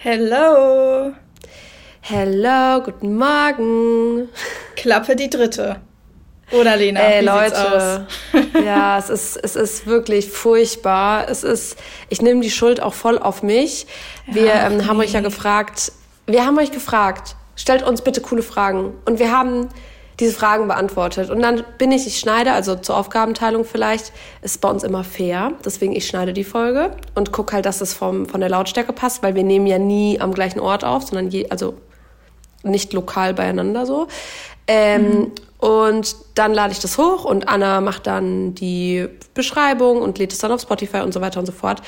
[0.00, 1.12] Hello.
[2.02, 4.28] Hello, guten Morgen.
[4.76, 5.80] Klappe die dritte.
[6.52, 7.00] Oder Lena?
[7.00, 8.06] Ey, Leute.
[8.64, 11.28] ja, es ist, es ist wirklich furchtbar.
[11.28, 11.76] Es ist,
[12.10, 13.88] ich nehme die Schuld auch voll auf mich.
[14.28, 15.04] Wir ja, ähm, haben nee.
[15.06, 15.90] euch ja gefragt,
[16.26, 18.92] wir haben euch gefragt, stellt uns bitte coole Fragen.
[19.04, 19.68] Und wir haben
[20.20, 21.30] diese Fragen beantwortet.
[21.30, 24.12] Und dann bin ich, ich schneide, also zur Aufgabenteilung vielleicht,
[24.42, 25.52] ist bei uns immer fair.
[25.64, 29.22] Deswegen ich schneide die Folge und gucke halt, dass es vom, von der Lautstärke passt,
[29.22, 31.74] weil wir nehmen ja nie am gleichen Ort auf, sondern je, also
[32.64, 34.08] nicht lokal beieinander so.
[34.66, 35.32] Ähm, mhm.
[35.58, 40.38] Und dann lade ich das hoch und Anna macht dann die Beschreibung und lädt es
[40.38, 41.82] dann auf Spotify und so weiter und so fort.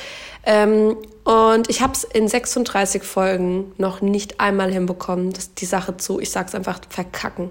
[0.44, 5.96] Ähm, und ich habe es in 36 Folgen noch nicht einmal hinbekommen, das, die Sache
[5.96, 7.50] zu, ich sag's einfach, verkacken.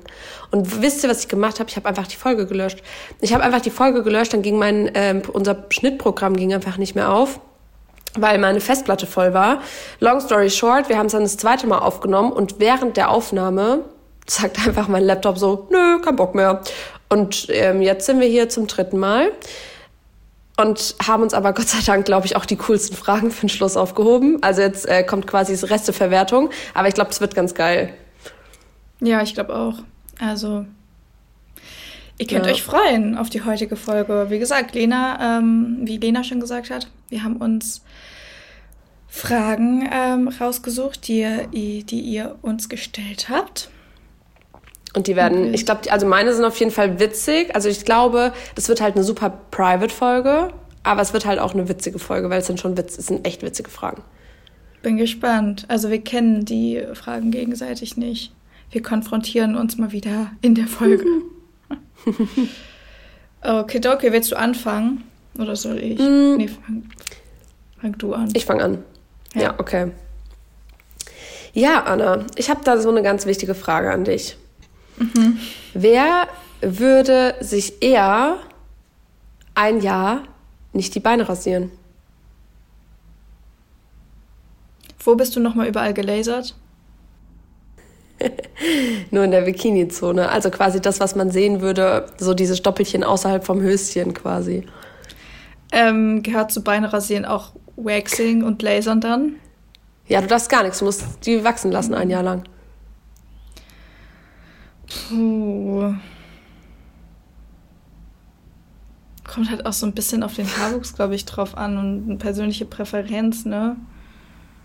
[0.51, 1.69] Und wisst ihr, was ich gemacht habe?
[1.69, 2.79] Ich habe einfach die Folge gelöscht.
[3.21, 6.95] Ich habe einfach die Folge gelöscht, dann ging mein, ähm, unser Schnittprogramm ging einfach nicht
[6.95, 7.39] mehr auf
[8.15, 9.61] weil meine Festplatte voll war.
[9.99, 13.83] Long story short, wir haben es dann das zweite Mal aufgenommen und während der Aufnahme
[14.29, 16.61] sagt einfach mein Laptop so, nö, kein Bock mehr.
[17.09, 19.31] Und ähm, jetzt sind wir hier zum dritten Mal
[20.57, 23.49] und haben uns aber Gott sei Dank, glaube ich, auch die coolsten Fragen für den
[23.49, 24.37] Schluss aufgehoben.
[24.41, 27.93] Also jetzt äh, kommt quasi das Resteverwertung, aber ich glaube, es wird ganz geil.
[28.99, 29.75] Ja, ich glaube auch.
[30.19, 30.65] Also
[32.19, 32.51] Ihr könnt ja.
[32.51, 34.27] euch freuen auf die heutige Folge.
[34.29, 37.81] Wie gesagt, Lena, ähm, wie Lena schon gesagt hat, wir haben uns
[39.07, 43.69] Fragen ähm, rausgesucht, die, die ihr uns gestellt habt.
[44.95, 45.51] Und die werden, okay.
[45.53, 47.53] ich glaube, also meine sind auf jeden Fall witzig.
[47.55, 50.49] Also ich glaube, das wird halt eine super Private-Folge,
[50.83, 53.25] aber es wird halt auch eine witzige Folge, weil es sind schon Witz, es sind
[53.25, 54.01] echt witzige Fragen.
[54.81, 55.65] Bin gespannt.
[55.67, 58.33] Also wir kennen die Fragen gegenseitig nicht.
[58.71, 61.05] Wir konfrontieren uns mal wieder in der Folge.
[63.41, 65.03] okay, okay, willst du anfangen?
[65.37, 65.99] Oder soll ich?
[65.99, 66.37] Mm.
[66.37, 66.83] Nee, fang,
[67.79, 68.29] fang, du an.
[68.33, 68.83] Ich fange an.
[69.35, 69.41] Ja.
[69.41, 69.91] ja, okay.
[71.53, 74.37] Ja, Anna, ich habe da so eine ganz wichtige Frage an dich.
[74.99, 75.39] Mhm.
[75.73, 76.27] Wer
[76.61, 78.37] würde sich eher
[79.55, 80.23] ein Jahr
[80.73, 81.71] nicht die Beine rasieren?
[85.03, 86.55] Wo bist du nochmal überall gelasert?
[89.11, 90.29] Nur in der Bikini-Zone.
[90.29, 94.65] Also quasi das, was man sehen würde, so diese Stoppelchen außerhalb vom Höschen quasi.
[95.71, 99.35] Ähm, gehört zu Beine rasieren auch Waxing und Lasern dann?
[100.07, 100.79] Ja, du darfst gar nichts.
[100.79, 102.43] Du musst die wachsen lassen ein Jahr lang.
[104.89, 105.93] Puh.
[109.23, 112.17] Kommt halt auch so ein bisschen auf den Haarwuchs, glaube ich, drauf an und eine
[112.17, 113.75] persönliche Präferenz, ne?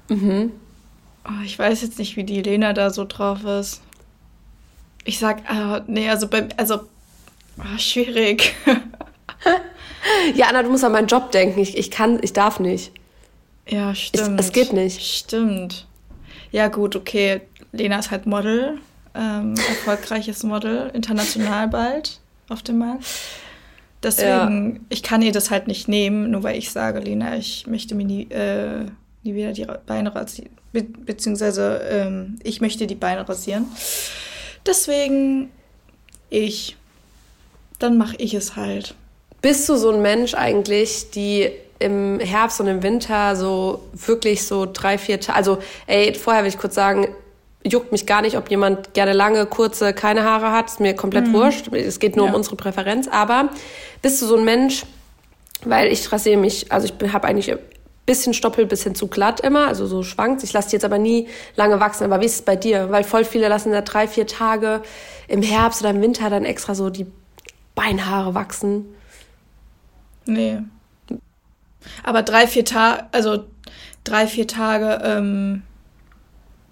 [0.09, 0.53] Mhm.
[1.27, 3.83] Oh, ich weiß jetzt nicht, wie die Lena da so drauf ist.
[5.05, 6.81] Ich sag, uh, nee, also bei, also,
[7.59, 8.55] oh, schwierig.
[10.35, 11.61] ja, Anna, du musst an meinen Job denken.
[11.61, 12.93] Ich, ich kann, ich darf nicht.
[13.69, 14.41] Ja, stimmt.
[14.41, 15.03] Ich, es geht nicht.
[15.03, 15.87] Stimmt.
[16.53, 17.43] Ja, gut, okay.
[17.73, 18.79] Lena ist halt Model
[19.15, 23.05] ähm, erfolgreiches Model, international bald auf dem Markt.
[24.03, 24.81] Deswegen, ja.
[24.91, 28.05] ich kann ihr das halt nicht nehmen, nur weil ich sage, Lena, ich möchte mir
[28.05, 28.85] nie, äh,
[29.23, 33.67] nie wieder die Beine rasieren, be beziehungsweise ähm, ich möchte die Beine rasieren.
[34.67, 35.51] Deswegen,
[36.29, 36.77] ich,
[37.79, 38.95] dann mache ich es halt.
[39.41, 44.67] Bist du so ein Mensch eigentlich, die im Herbst und im Winter so wirklich so
[44.71, 47.09] drei, vier Tage, also ey, vorher will ich kurz sagen,
[47.67, 50.69] juckt mich gar nicht, ob jemand gerne lange, kurze, keine Haare hat.
[50.69, 51.33] Ist mir komplett mhm.
[51.33, 51.73] wurscht.
[51.73, 52.33] Es geht nur ja.
[52.33, 53.09] um unsere Präferenz.
[53.09, 53.49] Aber
[54.03, 54.85] bist du so ein Mensch,
[55.65, 57.59] weil ich rasiere mich, also ich habe eigentlich ein
[58.07, 60.43] bisschen Stoppel, bisschen zu glatt immer, also so schwankt.
[60.45, 62.05] Ich lasse die jetzt aber nie lange wachsen.
[62.05, 62.91] Aber wie ist es bei dir?
[62.91, 64.83] Weil voll viele lassen da drei, vier Tage
[65.27, 67.07] im Herbst oder im Winter dann extra so die
[67.75, 68.95] Beinhaare wachsen.
[70.27, 70.59] Nee.
[72.03, 73.45] Aber drei, vier Tage, also
[74.05, 75.63] drei, vier Tage, ähm,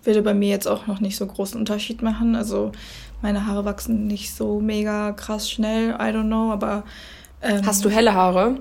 [0.04, 2.34] würde bei mir jetzt auch noch nicht so großen Unterschied machen.
[2.34, 2.72] Also
[3.20, 6.84] meine Haare wachsen nicht so mega krass schnell, I don't know, aber.
[7.40, 8.60] Ähm, Hast du helle Haare?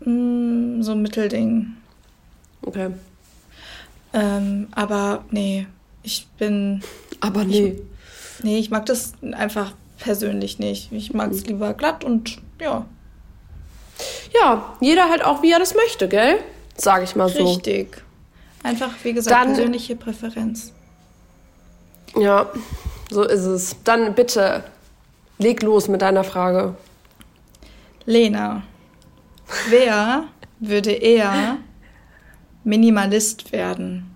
[0.00, 1.74] Mh, mm, so ein Mittelding.
[2.62, 2.90] Okay.
[4.12, 5.66] Ähm, aber nee,
[6.02, 6.82] ich bin.
[7.20, 7.78] Aber nee.
[8.38, 10.92] Ich, nee, ich mag das einfach persönlich nicht.
[10.92, 12.86] Ich mag es lieber glatt und ja.
[14.34, 16.38] Ja, jeder halt auch, wie er das möchte, gell?
[16.76, 17.44] Sag ich mal so.
[17.44, 18.02] Richtig.
[18.62, 20.72] Einfach, wie gesagt, Dann, persönliche Präferenz.
[22.16, 22.50] Ja,
[23.10, 23.76] so ist es.
[23.84, 24.64] Dann bitte,
[25.38, 26.76] leg los mit deiner Frage.
[28.04, 28.62] Lena,
[29.68, 30.24] wer
[30.60, 31.58] würde eher
[32.64, 34.14] Minimalist werden?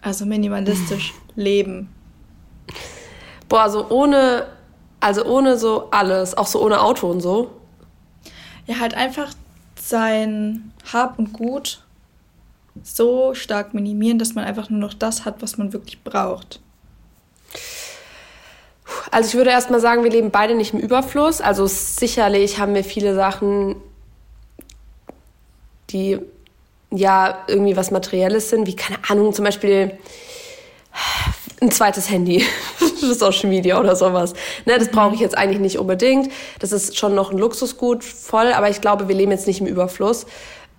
[0.00, 1.88] Also minimalistisch leben.
[3.48, 4.46] Boah, also ohne,
[5.00, 7.52] also ohne so alles, auch so ohne Auto und so.
[8.66, 9.32] Ja, halt einfach
[9.80, 11.85] sein Hab und Gut
[12.82, 16.60] so stark minimieren, dass man einfach nur noch das hat, was man wirklich braucht?
[19.10, 21.40] Also ich würde erstmal sagen, wir leben beide nicht im Überfluss.
[21.40, 23.76] Also sicherlich haben wir viele Sachen,
[25.90, 26.18] die
[26.90, 29.98] ja irgendwie was Materielles sind, wie keine Ahnung, zum Beispiel
[31.60, 32.44] ein zweites Handy
[33.00, 34.34] Social Media oder sowas.
[34.66, 36.30] Ne, das brauche ich jetzt eigentlich nicht unbedingt.
[36.58, 39.66] Das ist schon noch ein Luxusgut voll, aber ich glaube, wir leben jetzt nicht im
[39.66, 40.26] Überfluss.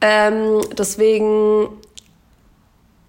[0.01, 1.69] Ähm, deswegen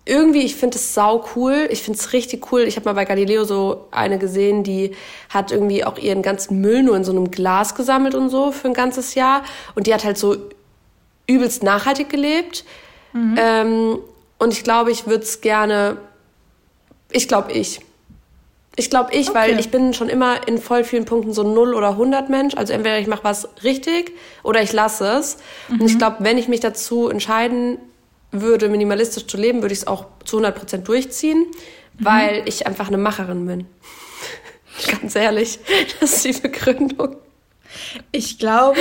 [0.08, 1.68] irgendwie, ich finde es sau cool.
[1.70, 2.62] Ich finde es richtig cool.
[2.62, 4.92] Ich habe mal bei Galileo so eine gesehen, die
[5.28, 8.68] hat irgendwie auch ihren ganzen Müll nur in so einem Glas gesammelt und so für
[8.68, 9.42] ein ganzes Jahr.
[9.74, 10.36] Und die hat halt so
[11.26, 12.64] übelst nachhaltig gelebt.
[13.12, 13.36] Mhm.
[13.38, 13.98] Ähm,
[14.38, 15.98] und ich glaube, ich würde es gerne.
[17.10, 17.80] Ich glaube, ich.
[18.76, 19.38] Ich glaube ich, okay.
[19.38, 22.54] weil ich bin schon immer in voll vielen Punkten so 0 oder 100 Mensch.
[22.56, 24.12] Also entweder ich mache was richtig
[24.44, 25.38] oder ich lasse es.
[25.68, 25.80] Mhm.
[25.80, 25.98] Und ich mhm.
[25.98, 27.78] glaube, wenn ich mich dazu entscheiden
[28.30, 31.46] würde, minimalistisch zu leben, würde ich es auch zu 100 Prozent durchziehen,
[31.98, 32.04] mhm.
[32.04, 33.66] weil ich einfach eine Macherin bin.
[35.00, 35.58] Ganz ehrlich,
[36.00, 37.16] das ist die Begründung.
[38.12, 38.80] Ich glaube,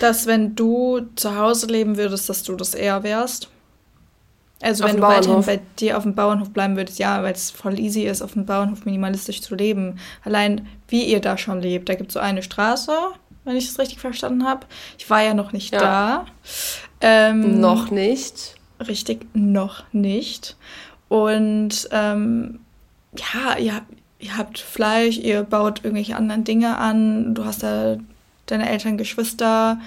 [0.00, 3.48] dass wenn du zu Hause leben würdest, dass du das eher wärst.
[4.62, 7.50] Also auf wenn du weiterhin bei dir auf dem Bauernhof bleiben würdest, ja, weil es
[7.50, 9.98] voll easy ist, auf dem Bauernhof minimalistisch zu leben.
[10.24, 11.88] Allein wie ihr da schon lebt.
[11.88, 12.92] Da gibt es so eine Straße,
[13.44, 14.66] wenn ich das richtig verstanden habe.
[14.98, 15.80] Ich war ja noch nicht ja.
[15.80, 16.26] da.
[17.00, 18.54] Ähm, noch nicht.
[18.86, 20.56] Richtig, noch nicht.
[21.08, 22.60] Und ähm,
[23.16, 23.82] ja, ihr,
[24.18, 27.96] ihr habt Fleisch, ihr baut irgendwelche anderen Dinge an, du hast da
[28.46, 29.80] deine Eltern, Geschwister.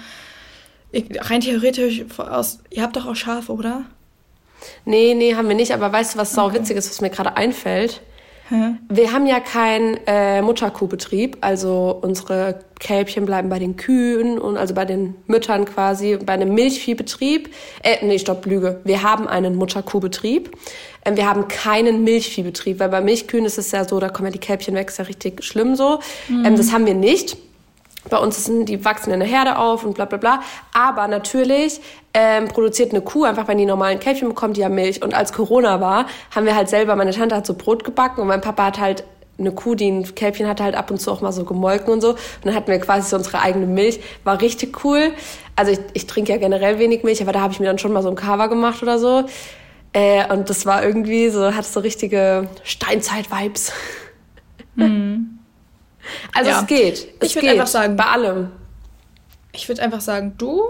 [0.92, 3.84] Rein theoretisch aus, ihr habt doch auch Schafe, oder?
[4.84, 5.72] Nee, nee, haben wir nicht.
[5.72, 8.02] Aber weißt du, was sau witzig ist, was mir gerade einfällt?
[8.50, 8.74] Hä?
[8.88, 11.38] Wir haben ja keinen äh, Mutterkuhbetrieb.
[11.40, 16.18] Also unsere Kälbchen bleiben bei den Kühen und also bei den Müttern quasi.
[16.24, 17.50] Bei einem Milchviehbetrieb.
[17.82, 18.80] Äh, nee, stopp, Lüge.
[18.84, 20.50] Wir haben einen Mutterkuhbetrieb.
[21.04, 24.32] Ähm, wir haben keinen Milchviehbetrieb, weil bei Milchkühen ist es ja so, da kommen ja
[24.32, 26.00] die Kälbchen weg, ist ja richtig schlimm so.
[26.28, 26.44] Mhm.
[26.44, 27.36] Ähm, das haben wir nicht.
[28.08, 30.40] Bei uns sind die wachsen in der Herde auf und bla bla bla.
[30.72, 31.80] Aber natürlich
[32.14, 35.02] ähm, produziert eine Kuh einfach, wenn die normalen Kälbchen bekommt, die ja Milch.
[35.02, 38.26] Und als Corona war, haben wir halt selber, meine Tante hat so Brot gebacken und
[38.26, 39.04] mein Papa hat halt
[39.38, 42.00] eine Kuh, die ein Kälbchen hatte, halt ab und zu auch mal so gemolken und
[42.00, 42.10] so.
[42.10, 44.00] Und dann hatten wir quasi so unsere eigene Milch.
[44.24, 45.12] War richtig cool.
[45.56, 47.92] Also ich, ich trinke ja generell wenig Milch, aber da habe ich mir dann schon
[47.92, 49.24] mal so ein Cover gemacht oder so.
[49.92, 53.72] Äh, und das war irgendwie so, hat so richtige Steinzeit-Vibes.
[54.76, 55.30] Mhm.
[56.34, 56.60] Also ja.
[56.60, 57.08] es geht.
[57.20, 58.50] Es ich würde einfach sagen, bei allem.
[59.52, 60.62] Ich würde einfach sagen, du.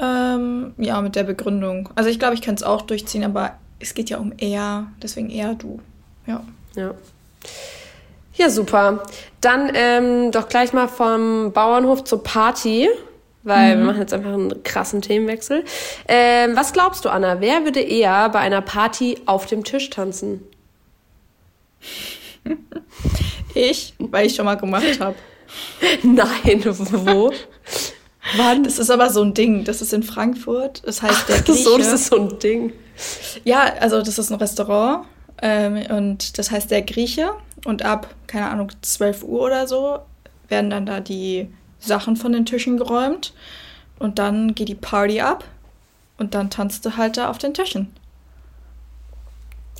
[0.00, 1.90] Ähm, ja, mit der Begründung.
[1.94, 5.30] Also ich glaube, ich kann es auch durchziehen, aber es geht ja um er, deswegen
[5.30, 5.80] eher du.
[6.26, 6.42] Ja.
[6.74, 6.94] Ja.
[8.34, 9.02] Ja, super.
[9.40, 12.88] Dann ähm, doch gleich mal vom Bauernhof zur Party,
[13.42, 13.80] weil mhm.
[13.80, 15.64] wir machen jetzt einfach einen krassen Themenwechsel.
[16.08, 17.40] Ähm, was glaubst du, Anna?
[17.40, 20.42] Wer würde eher bei einer Party auf dem Tisch tanzen?
[23.54, 25.16] Ich, weil ich schon mal gemacht habe.
[26.02, 27.32] Nein, wo?
[28.36, 28.62] Wann?
[28.62, 29.64] Das ist aber so ein Ding.
[29.64, 30.82] Das ist in Frankfurt.
[30.84, 31.62] Das heißt der Grieche.
[31.62, 32.72] so, das ist so ein Ding.
[33.44, 35.06] Ja, also das ist ein Restaurant
[35.42, 37.30] ähm, und das heißt der Grieche.
[37.64, 39.98] Und ab, keine Ahnung, 12 Uhr oder so
[40.48, 41.48] werden dann da die
[41.78, 43.32] Sachen von den Tischen geräumt.
[43.98, 45.44] Und dann geht die Party ab.
[46.18, 47.88] Und dann tanzt du halt da auf den Tischen.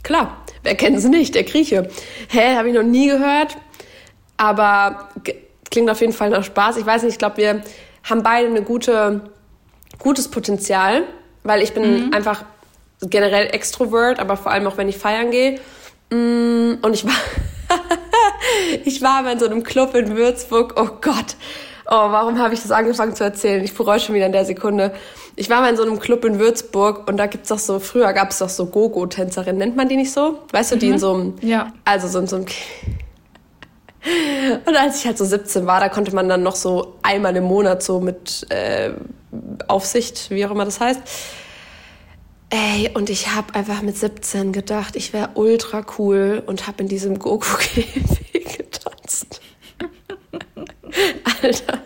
[0.02, 1.34] Klar, wer kennt sie nicht?
[1.34, 1.88] Der Grieche.
[2.28, 3.56] Hä, habe ich noch nie gehört.
[4.36, 5.08] Aber
[5.70, 6.76] klingt auf jeden Fall nach Spaß.
[6.76, 7.62] Ich weiß nicht, ich glaube, wir
[8.04, 9.20] haben beide ein gute,
[9.98, 11.04] gutes Potenzial,
[11.42, 12.14] weil ich bin mhm.
[12.14, 12.44] einfach
[13.02, 15.60] generell Extrovert, aber vor allem auch, wenn ich feiern gehe.
[16.10, 17.14] Mm, und ich war,
[18.84, 20.74] ich war mal in so einem Club in Würzburg.
[20.76, 21.36] Oh Gott.
[21.92, 23.64] Oh, warum habe ich das angefangen zu erzählen?
[23.64, 24.92] Ich bereue schon wieder in der Sekunde.
[25.34, 28.12] Ich war mal in so einem Club in Würzburg und da gibt's doch so, früher
[28.12, 30.38] gab es doch so Gogo-Tänzerinnen, nennt man die nicht so?
[30.52, 30.98] Weißt du, die in mhm.
[30.98, 31.72] so einem, ja.
[31.84, 32.46] also so in so einem,
[34.66, 37.44] und als ich halt so 17 war, da konnte man dann noch so einmal im
[37.44, 38.92] Monat so mit äh,
[39.66, 41.00] Aufsicht, wie auch immer das heißt.
[42.50, 46.88] Ey, und ich habe einfach mit 17 gedacht, ich wäre ultra cool und habe in
[46.88, 49.40] diesem Gogo-Käfig getanzt.
[51.42, 51.78] Alter,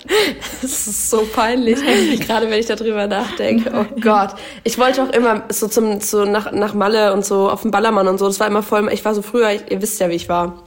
[0.62, 1.78] das ist so peinlich,
[2.20, 3.70] gerade wenn ich darüber nachdenke.
[3.74, 4.34] Oh Gott.
[4.64, 8.08] Ich wollte auch immer so zum so nach, nach Malle und so auf dem Ballermann
[8.08, 8.26] und so.
[8.26, 8.90] Das war immer voll.
[8.92, 10.62] Ich war so früher, ich, ihr wisst ja, wie ich war.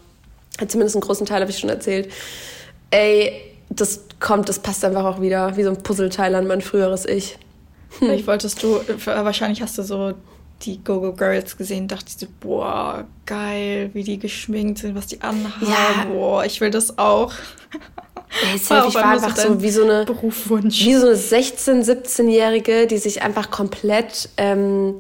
[0.68, 2.12] Zumindest einen großen Teil habe ich schon erzählt.
[2.90, 3.34] Ey,
[3.70, 7.38] das kommt, das passt einfach auch wieder wie so ein Puzzleteil an mein früheres Ich.
[8.00, 8.08] Hm.
[8.08, 10.14] Vielleicht wolltest du, wahrscheinlich hast du so
[10.64, 15.22] die Go-Go Girls gesehen, dachte ich so, boah, geil, wie die geschminkt sind, was die
[15.22, 15.68] anhaben.
[15.68, 16.06] Ja.
[16.12, 17.34] Boah, ich will das auch.
[18.30, 20.84] Ey, safe, ich war einfach so, so wie so eine Berufwunsch.
[20.86, 24.98] wie so eine 16, 17-Jährige, die sich einfach komplett ähm,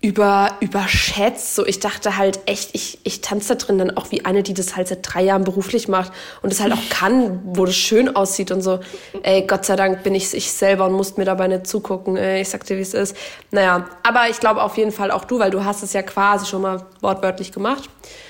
[0.00, 1.54] über, überschätzt.
[1.54, 4.54] So, ich dachte halt echt, ich, ich tanze da drin dann auch wie eine, die
[4.54, 8.14] das halt seit drei Jahren beruflich macht und das halt auch kann, wo das schön
[8.14, 8.80] aussieht und so.
[9.22, 12.16] Ey, Gott sei Dank bin ich ich selber und musste mir dabei nicht zugucken.
[12.16, 13.16] Ey, ich sag dir, wie es ist.
[13.50, 16.46] Naja, aber ich glaube auf jeden Fall auch du, weil du hast es ja quasi
[16.46, 17.88] schon mal wortwörtlich gemacht.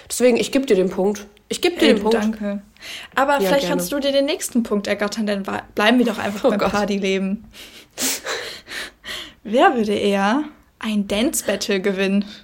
[0.08, 1.26] Deswegen, ich gebe dir den Punkt.
[1.48, 2.14] Ich gebe dir Ey, den Punkt.
[2.16, 2.62] Danke.
[3.14, 3.76] Aber ja, vielleicht gerne.
[3.76, 5.42] kannst du dir den nächsten Punkt ergattern, dann
[5.74, 6.72] bleiben wir doch einfach oh beim Gott.
[6.72, 7.44] Partyleben.
[9.44, 10.44] Wer würde eher
[10.80, 12.24] ein Dance Battle gewinnen?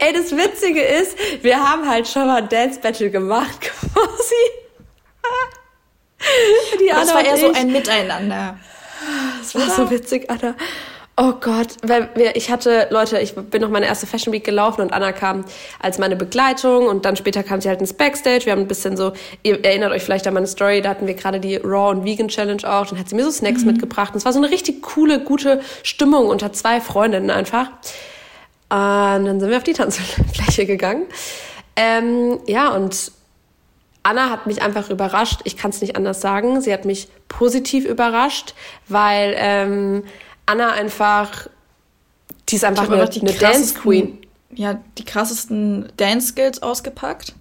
[0.00, 4.34] Ey, das Witzige ist, wir haben halt schon mal ein Dance Battle gemacht, quasi.
[6.80, 8.58] Die Anna das war eher so ein Miteinander.
[9.38, 10.56] Das war so witzig, Anna.
[11.16, 14.80] Oh Gott, weil wir, ich hatte, Leute, ich bin noch meine erste Fashion Week gelaufen
[14.80, 15.44] und Anna kam
[15.80, 18.46] als meine Begleitung und dann später kam sie halt ins Backstage.
[18.46, 19.12] Wir haben ein bisschen so,
[19.44, 22.26] ihr erinnert euch vielleicht an meine Story, da hatten wir gerade die Raw und Vegan
[22.26, 22.86] Challenge auch.
[22.86, 23.72] Dann hat sie mir so Snacks mhm.
[23.72, 27.68] mitgebracht und es war so eine richtig coole, gute Stimmung unter zwei Freundinnen einfach.
[28.70, 31.04] Und dann sind wir auf die Tanzfläche gegangen.
[31.76, 33.12] Ähm, ja, und
[34.02, 35.42] Anna hat mich einfach überrascht.
[35.44, 36.60] Ich kann es nicht anders sagen.
[36.60, 38.54] Sie hat mich positiv überrascht,
[38.88, 40.02] weil ähm,
[40.46, 41.48] Anna einfach,
[42.48, 44.18] die ist einfach eine, eine Dance Queen.
[44.54, 47.34] Ja, die krassesten Dance Skills ausgepackt.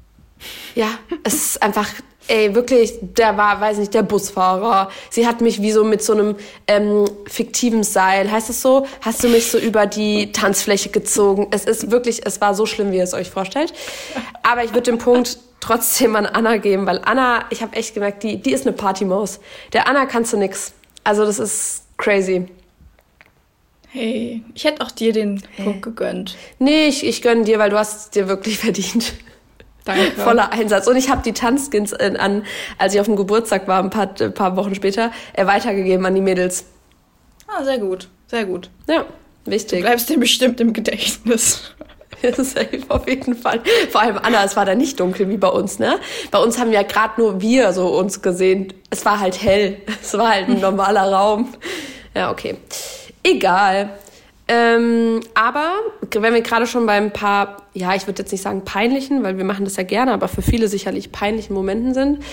[0.75, 0.87] Ja,
[1.23, 1.87] es ist einfach,
[2.27, 4.89] ey, wirklich, der war, weiß nicht, der Busfahrer.
[5.09, 6.35] Sie hat mich wie so mit so einem
[6.67, 11.47] ähm, fiktiven Seil, heißt es so, hast du mich so über die Tanzfläche gezogen.
[11.51, 13.73] Es ist wirklich, es war so schlimm, wie ihr es euch vorstellt.
[14.41, 18.23] Aber ich würde den Punkt trotzdem an Anna geben, weil Anna, ich habe echt gemerkt,
[18.23, 19.39] die, die ist eine Partymaus.
[19.71, 20.73] Der Anna kannst du nix.
[21.03, 22.47] Also das ist crazy.
[23.93, 26.35] Hey, ich hätte auch dir den Punkt gegönnt.
[26.57, 29.13] Nee, ich, ich gönne dir, weil du hast es dir wirklich verdient.
[29.85, 30.19] Danke.
[30.19, 30.87] Voller Einsatz.
[30.87, 32.43] Und ich habe die Tanzskins an,
[32.79, 36.15] als ich auf dem Geburtstag war, ein paar, ein paar Wochen später, äh, weitergegeben an
[36.15, 36.65] die Mädels.
[37.47, 38.07] Ah, sehr gut.
[38.25, 38.71] Sehr gut.
[38.87, 39.05] Ja,
[39.45, 39.81] wichtig.
[39.81, 41.75] Du bleibst dir bestimmt im Gedächtnis.
[42.37, 43.61] Safe, auf jeden Fall.
[43.91, 45.99] Vor allem Anna, es war da nicht dunkel wie bei uns, ne?
[46.31, 48.73] Bei uns haben ja gerade nur wir so uns gesehen.
[48.89, 49.81] Es war halt hell.
[50.01, 51.49] Es war halt ein normaler Raum.
[52.15, 52.55] Ja, okay.
[53.23, 53.89] Egal.
[54.47, 55.71] Ähm, aber
[56.11, 59.37] wenn wir gerade schon bei ein paar, ja, ich würde jetzt nicht sagen peinlichen, weil
[59.37, 62.23] wir machen das ja gerne, aber für viele sicherlich peinlichen Momenten sind.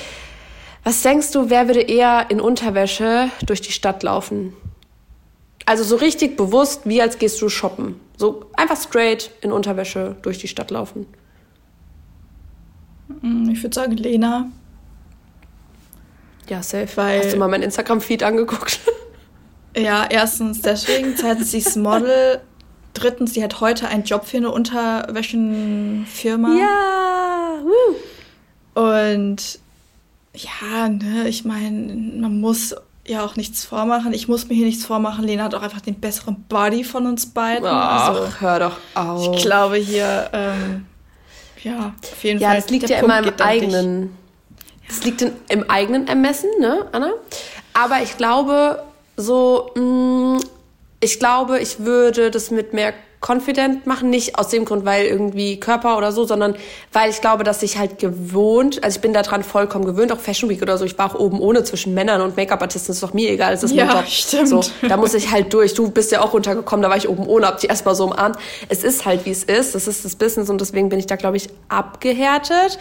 [0.82, 4.54] Was denkst du, wer würde eher in Unterwäsche durch die Stadt laufen?
[5.66, 8.00] Also so richtig bewusst, wie als gehst du shoppen.
[8.16, 11.06] So einfach straight in Unterwäsche durch die Stadt laufen.
[13.20, 14.50] Mm, ich würde sagen Lena.
[16.49, 16.88] Ja, safe.
[16.97, 18.80] Weil Hast du mal mein Instagram-Feed angeguckt?
[19.77, 22.41] Ja, erstens deswegen, zweitens sie ist Model,
[22.95, 26.55] drittens sie hat heute einen Job für eine Unterwäschenfirma.
[26.55, 27.62] Ja.
[27.62, 28.81] Woo.
[28.81, 29.59] Und
[30.35, 32.75] ja, ne, ich meine, man muss
[33.07, 34.12] ja auch nichts vormachen.
[34.12, 35.25] Ich muss mir hier nichts vormachen.
[35.25, 37.67] Lena hat auch einfach den besseren Body von uns beiden.
[37.67, 39.35] Ach, also, hör doch auf.
[39.35, 40.87] Ich glaube hier, ähm,
[41.62, 42.57] ja, auf jeden ja, Fall.
[42.57, 44.17] Ja, das liegt ja immer im eigenen.
[44.87, 47.12] Das liegt in, im eigenen Ermessen, ne, Anna?
[47.75, 48.83] Aber ich glaube,
[49.21, 50.41] so, mh, mm,
[51.03, 52.93] ich glaube, ich würde das mit mehr
[53.27, 56.57] confident machen, nicht aus dem Grund, weil irgendwie Körper oder so, sondern
[56.93, 60.49] weil ich glaube, dass ich halt gewohnt, also ich bin daran vollkommen gewöhnt, auch Fashion
[60.49, 63.31] Week oder so, ich war auch oben ohne zwischen Männern und Make-up-Artisten, ist doch mir
[63.31, 64.07] egal, es ist ja, mein Job.
[64.09, 64.49] Stimmt.
[64.49, 65.75] So, da muss ich halt durch.
[65.75, 68.37] Du bist ja auch runtergekommen, da war ich oben ohne, hab dich erstmal so umarmt.
[68.71, 71.17] Es ist halt, wie es ist, das ist das Business und deswegen bin ich da,
[71.17, 72.79] glaube ich, abgehärtet.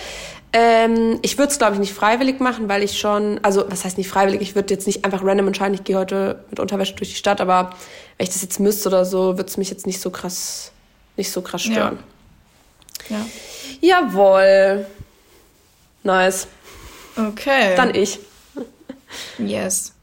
[0.51, 3.97] Ähm, ich würde es, glaube ich, nicht freiwillig machen, weil ich schon, also was heißt
[3.97, 7.09] nicht freiwillig, ich würde jetzt nicht einfach random entscheiden, ich gehe heute mit Unterwäsche durch
[7.09, 7.75] die Stadt, aber
[8.17, 10.71] wenn ich das jetzt müsste oder so, würde es mich jetzt nicht so krass,
[11.17, 11.99] nicht so krass stören.
[13.09, 13.17] Ja.
[13.17, 13.25] ja.
[13.81, 14.87] Jawohl.
[16.03, 16.47] Nice.
[17.15, 17.75] Okay.
[17.75, 18.19] Dann ich.
[19.37, 19.93] Yes.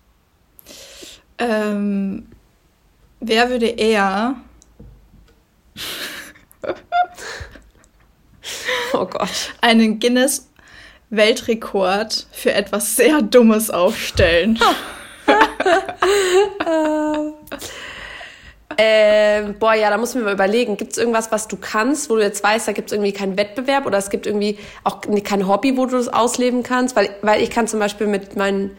[1.39, 2.29] Ähm,
[3.21, 4.37] wer würde eher
[8.93, 9.55] Oh Gott.
[9.61, 10.49] Einen Guinness
[11.11, 14.59] Weltrekord für etwas sehr Dummes aufstellen.
[18.77, 20.77] äh, boah, ja, da muss man mal überlegen.
[20.77, 23.39] Gibt es irgendwas, was du kannst, wo du jetzt weißt, da gibt es irgendwie keinen
[23.39, 26.97] Wettbewerb oder es gibt irgendwie auch kein Hobby, wo du das ausleben kannst?
[26.97, 28.77] Weil, weil ich kann zum Beispiel mit meinen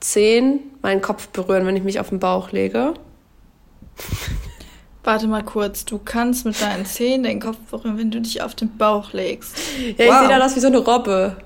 [0.00, 2.94] Zehen meinen Kopf berühren, wenn ich mich auf den Bauch lege.
[5.04, 8.54] Warte mal kurz, du kannst mit deinen Zähnen den Kopf berühren, wenn du dich auf
[8.54, 9.54] den Bauch legst.
[9.98, 10.14] Ja, wow.
[10.14, 11.36] ich sehe da aus wie so eine Robbe.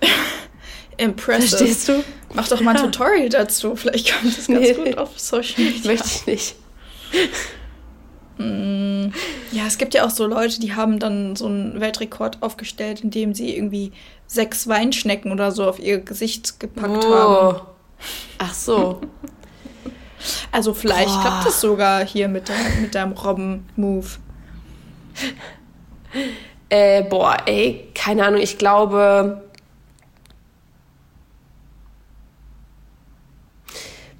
[0.98, 1.56] Impressive.
[1.56, 2.04] Verstehst du?
[2.34, 3.74] Mach doch mal ein Tutorial dazu.
[3.74, 5.90] Vielleicht kommt das ganz nee, gut auf Social Media.
[5.90, 6.54] Möchte ich nicht.
[8.38, 9.06] Mm,
[9.50, 13.02] ja, Ja, es gibt ja auch so Leute, die haben dann so einen Weltrekord aufgestellt,
[13.02, 13.92] indem sie irgendwie
[14.28, 17.14] sechs Weinschnecken oder so auf ihr Gesicht gepackt oh.
[17.14, 17.60] haben.
[18.38, 19.00] Ach so.
[20.50, 21.20] Also vielleicht Boah.
[21.20, 24.06] klappt es sogar hier mit, der, mit deinem Robben-Move.
[26.68, 29.42] Äh, boah, ey, keine Ahnung, ich glaube,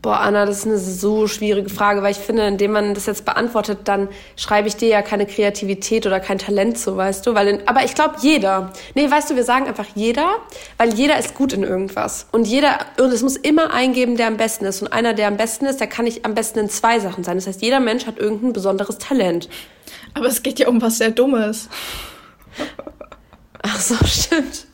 [0.02, 3.24] Boah, Anna, das ist eine so schwierige Frage, weil ich finde, indem man das jetzt
[3.24, 7.34] beantwortet, dann schreibe ich dir ja keine Kreativität oder kein Talent zu, weißt du?
[7.34, 8.72] Weil in, aber ich glaube, jeder.
[8.96, 10.38] Nee, weißt du, wir sagen einfach jeder,
[10.76, 12.26] weil jeder ist gut in irgendwas.
[12.32, 14.82] Und jeder, und es muss immer eingeben, der am besten ist.
[14.82, 17.36] Und einer, der am besten ist, der kann nicht am besten in zwei Sachen sein.
[17.36, 19.48] Das heißt, jeder Mensch hat irgendein besonderes Talent.
[20.14, 21.68] Aber es geht ja um was sehr Dummes.
[23.62, 24.66] Ach so, stimmt.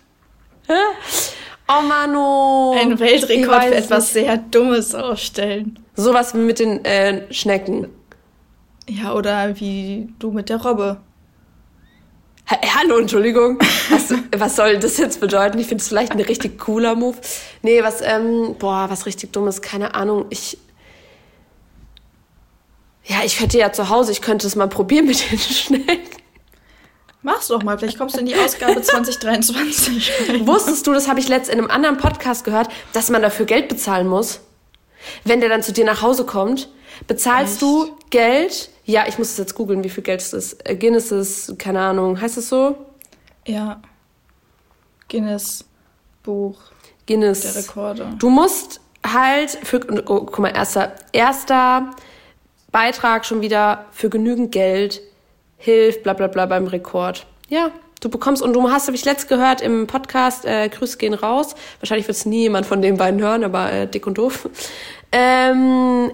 [1.68, 2.72] Oh Manu.
[2.72, 4.24] Ein Weltrekord für etwas nicht.
[4.24, 5.78] sehr Dummes aufstellen.
[5.94, 7.88] Sowas wie mit den äh, Schnecken.
[8.88, 10.98] Ja, oder wie du mit der Robbe.
[12.50, 13.58] Ha Hallo, Entschuldigung.
[13.90, 15.58] Was, was soll das jetzt bedeuten?
[15.58, 17.18] Ich finde es vielleicht ein richtig cooler Move.
[17.60, 20.24] Nee, was, ähm, boah, was richtig dummes, keine Ahnung.
[20.30, 20.56] Ich.
[23.04, 26.07] Ja, ich hätte ja zu Hause, ich könnte es mal probieren mit den Schnecken.
[27.28, 30.46] Mach's doch mal, vielleicht kommst du in die Ausgabe 2023.
[30.46, 33.68] Wusstest du, das habe ich letzt in einem anderen Podcast gehört, dass man dafür Geld
[33.68, 34.40] bezahlen muss?
[35.24, 36.70] Wenn der dann zu dir nach Hause kommt,
[37.06, 37.62] bezahlst Echt?
[37.62, 38.70] du Geld?
[38.86, 40.66] Ja, ich muss es jetzt googeln, wie viel Geld es ist.
[40.66, 42.76] Äh, Guinness ist, keine Ahnung, heißt es so?
[43.46, 43.82] Ja.
[45.10, 45.66] Guinness
[46.22, 46.58] Buch.
[47.06, 47.42] Guinness.
[47.42, 48.14] Der Rekorde.
[48.18, 51.90] Du musst halt für, oh, guck mal, erster, erster
[52.72, 55.02] Beitrag schon wieder für genügend Geld
[55.58, 57.26] hilft, bla bla bla beim Rekord.
[57.48, 61.14] Ja, du bekommst, und du hast, habe ich letzt gehört im Podcast, äh, Grüße gehen
[61.14, 61.54] raus.
[61.80, 64.48] Wahrscheinlich wird es nie jemand von den beiden hören, aber äh, dick und doof.
[65.12, 66.10] Ähm,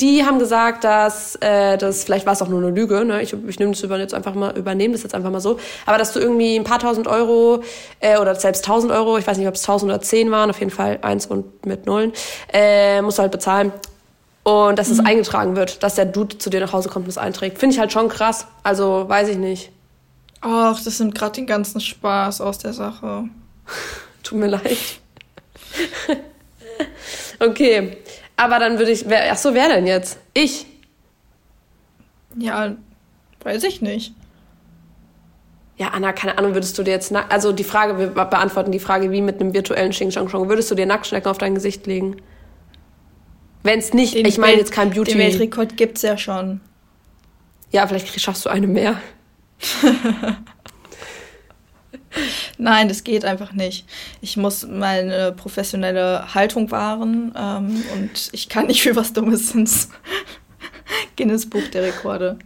[0.00, 3.04] die haben gesagt, dass äh, das vielleicht war es auch nur eine Lüge.
[3.04, 3.22] Ne?
[3.22, 5.58] Ich, ich nehme das über, jetzt einfach mal übernehme das jetzt einfach mal so.
[5.86, 7.62] Aber dass du irgendwie ein paar tausend Euro
[8.00, 10.58] äh, oder selbst tausend Euro, ich weiß nicht, ob es tausend oder zehn waren, auf
[10.58, 12.12] jeden Fall eins und mit Nullen,
[12.52, 13.72] äh, musst du halt bezahlen
[14.46, 14.94] und dass mhm.
[14.94, 17.58] es eingetragen wird, dass der Dude zu dir nach Hause kommt und es einträgt.
[17.58, 18.46] Finde ich halt schon krass.
[18.62, 19.72] Also weiß ich nicht.
[20.40, 23.24] Ach, das nimmt gerade den ganzen Spaß aus der Sache.
[24.22, 24.78] Tut mir leid.
[27.40, 27.96] okay.
[28.36, 29.08] Aber dann würde ich.
[29.08, 30.16] Wer, ach so, wer denn jetzt?
[30.32, 30.66] Ich.
[32.38, 32.76] Ja,
[33.42, 34.14] weiß ich nicht.
[35.76, 37.12] Ja, Anna, keine Ahnung, würdest du dir jetzt.
[37.30, 40.48] Also die Frage, wir beantworten die Frage wie mit einem virtuellen Xing Shang Shong.
[40.48, 42.22] Würdest du dir Nacktschnecken auf dein Gesicht legen?
[43.66, 45.12] Wenn es nicht, den ich meine jetzt kein Beauty.
[45.12, 46.60] Den Weltrekord gibt es ja schon.
[47.72, 49.00] Ja, vielleicht schaffst du eine mehr.
[52.58, 53.84] Nein, das geht einfach nicht.
[54.20, 59.90] Ich muss meine professionelle Haltung wahren ähm, und ich kann nicht für was Dummes ins
[61.16, 62.38] Guinness Buch der Rekorde.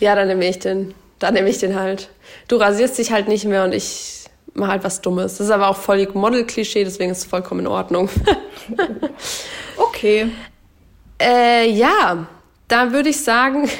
[0.00, 0.94] Ja, dann nehme ich den.
[1.20, 2.10] Dann nehme ich den halt.
[2.48, 5.38] Du rasierst dich halt nicht mehr und ich mache halt was Dummes.
[5.38, 8.10] Das ist aber auch voll Model-Klischee, deswegen ist es vollkommen in Ordnung.
[9.76, 10.32] okay.
[11.20, 12.26] Äh, ja,
[12.68, 13.68] da würde ich sagen,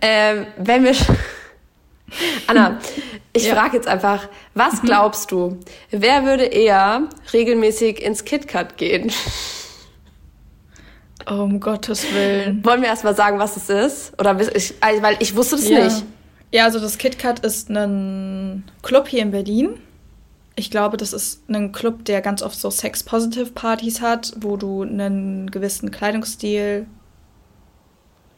[0.00, 0.94] äh, wenn wir.
[2.46, 2.78] Anna,
[3.32, 3.54] ich ja.
[3.54, 4.86] frage jetzt einfach, was mhm.
[4.86, 5.58] glaubst du,
[5.90, 9.10] wer würde eher regelmäßig ins KitKat gehen?
[11.28, 12.64] um Gottes Willen.
[12.64, 14.12] Wollen wir erstmal sagen, was es ist?
[14.18, 15.84] Oder ich, weil ich wusste das ja.
[15.84, 16.04] nicht.
[16.52, 19.78] Ja, also das KitKat ist ein Club hier in Berlin
[20.56, 25.50] ich glaube, das ist ein Club, der ganz oft so Sex-Positive-Partys hat, wo du einen
[25.50, 26.86] gewissen Kleidungsstil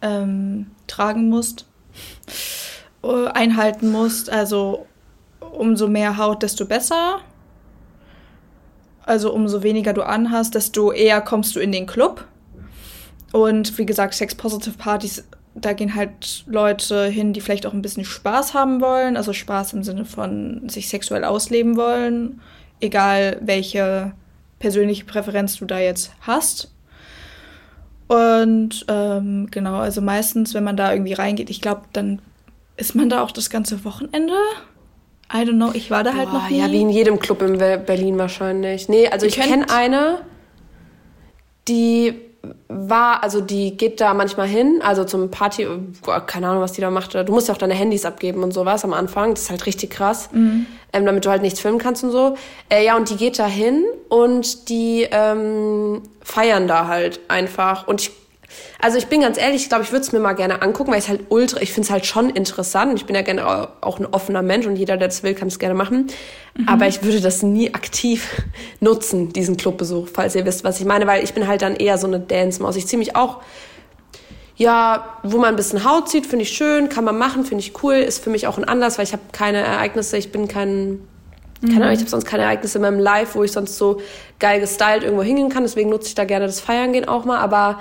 [0.00, 1.66] ähm, tragen musst,
[3.02, 4.30] äh, einhalten musst.
[4.30, 4.86] Also
[5.40, 7.20] umso mehr Haut, desto besser.
[9.04, 12.24] Also umso weniger du anhast, desto eher kommst du in den Club.
[13.32, 15.24] Und wie gesagt, Sex-Positive-Partys
[15.56, 19.72] da gehen halt Leute hin, die vielleicht auch ein bisschen Spaß haben wollen, also Spaß
[19.72, 22.40] im Sinne von sich sexuell ausleben wollen,
[22.80, 24.12] egal welche
[24.58, 26.70] persönliche Präferenz du da jetzt hast.
[28.06, 32.20] Und ähm, genau, also meistens, wenn man da irgendwie reingeht, ich glaube, dann
[32.76, 34.34] ist man da auch das ganze Wochenende.
[35.32, 36.58] I don't know, ich war da halt Boah, noch nie.
[36.58, 38.88] Ja, wie in jedem Club in Berlin wahrscheinlich.
[38.88, 40.20] Nee, also ich kenne eine,
[41.66, 42.14] die
[42.68, 45.66] war, also die geht da manchmal hin, also zum Party,
[46.26, 47.14] keine Ahnung, was die da macht.
[47.14, 49.34] Du musst ja auch deine Handys abgeben und sowas am Anfang.
[49.34, 50.66] Das ist halt richtig krass, mhm.
[50.92, 52.36] ähm, damit du halt nichts filmen kannst und so.
[52.68, 57.86] Äh, ja, und die geht da hin und die ähm, feiern da halt einfach.
[57.86, 58.10] Und ich
[58.80, 60.98] also ich bin ganz ehrlich, ich glaube, ich würde es mir mal gerne angucken, weil
[60.98, 62.94] ich halt ultra, ich finde es halt schon interessant.
[62.96, 65.58] Ich bin ja gerne auch ein offener Mensch und jeder, der das will, kann es
[65.58, 66.08] gerne machen.
[66.54, 66.68] Mhm.
[66.68, 68.42] Aber ich würde das nie aktiv
[68.80, 71.98] nutzen, diesen Clubbesuch, falls ihr wisst, was ich meine, weil ich bin halt dann eher
[71.98, 72.76] so eine Dance-Maus.
[72.76, 73.40] Ich ziehe mich auch
[74.58, 77.82] ja, wo man ein bisschen Haut sieht, finde ich schön, kann man machen, finde ich
[77.82, 81.06] cool, ist für mich auch ein Anlass, weil ich habe keine Ereignisse, ich bin kein,
[81.60, 84.00] keine Ahnung, ich habe sonst keine Ereignisse in meinem Live, wo ich sonst so
[84.38, 87.38] geil gestylt irgendwo hingehen kann, deswegen nutze ich da gerne das Feiern gehen auch mal,
[87.38, 87.80] aber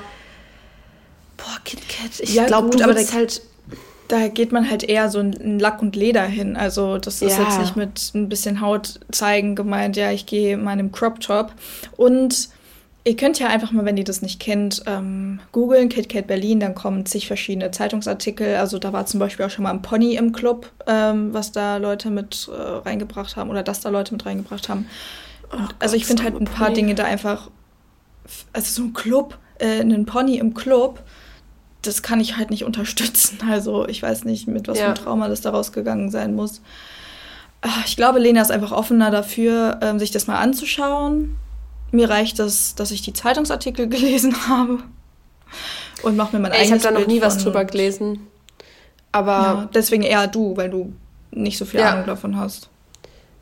[1.37, 3.41] boah, KitKat, ich ja, glaube, du aber das halt
[4.07, 6.55] da geht man halt eher so in Lack und Leder hin.
[6.55, 7.43] Also das ist ja.
[7.43, 11.19] jetzt nicht mit ein bisschen Haut zeigen gemeint, ja, ich gehe mal in einem Crop
[11.19, 11.53] Top.
[11.97, 12.49] Und
[13.07, 16.73] Ihr könnt ja einfach mal, wenn ihr das nicht kennt, ähm, googeln, KitKat Berlin, dann
[16.73, 18.55] kommen zig verschiedene Zeitungsartikel.
[18.55, 21.77] Also da war zum Beispiel auch schon mal ein Pony im Club, ähm, was da
[21.77, 24.87] Leute mit äh, reingebracht haben oder das da Leute mit reingebracht haben.
[25.51, 26.77] Und, also ich finde halt ein paar Pony.
[26.77, 27.51] Dinge da einfach,
[28.53, 31.03] also so ein Club, äh, einen Pony im Club,
[31.87, 33.39] das kann ich halt nicht unterstützen.
[33.49, 34.83] Also ich weiß nicht, mit was ja.
[34.83, 36.61] für einem Trauma das da rausgegangen sein muss.
[37.61, 41.37] Ah, ich glaube, Lena ist einfach offener dafür, ähm, sich das mal anzuschauen
[41.95, 44.79] mir reicht es, dass ich die Zeitungsartikel gelesen habe
[46.03, 48.27] und mache mir mein eigenes Ich habe da noch nie was drüber gelesen.
[49.11, 50.93] Aber ja, deswegen eher du, weil du
[51.31, 51.93] nicht so viel ja.
[51.93, 52.69] Ahnung davon hast.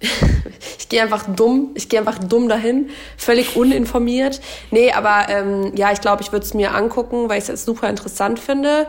[0.78, 4.42] ich gehe einfach dumm, ich gehe einfach dumm dahin, völlig uninformiert.
[4.72, 7.90] Nee, aber ähm, ja, ich glaube, ich würde es mir angucken, weil ich es super
[7.90, 8.88] interessant finde.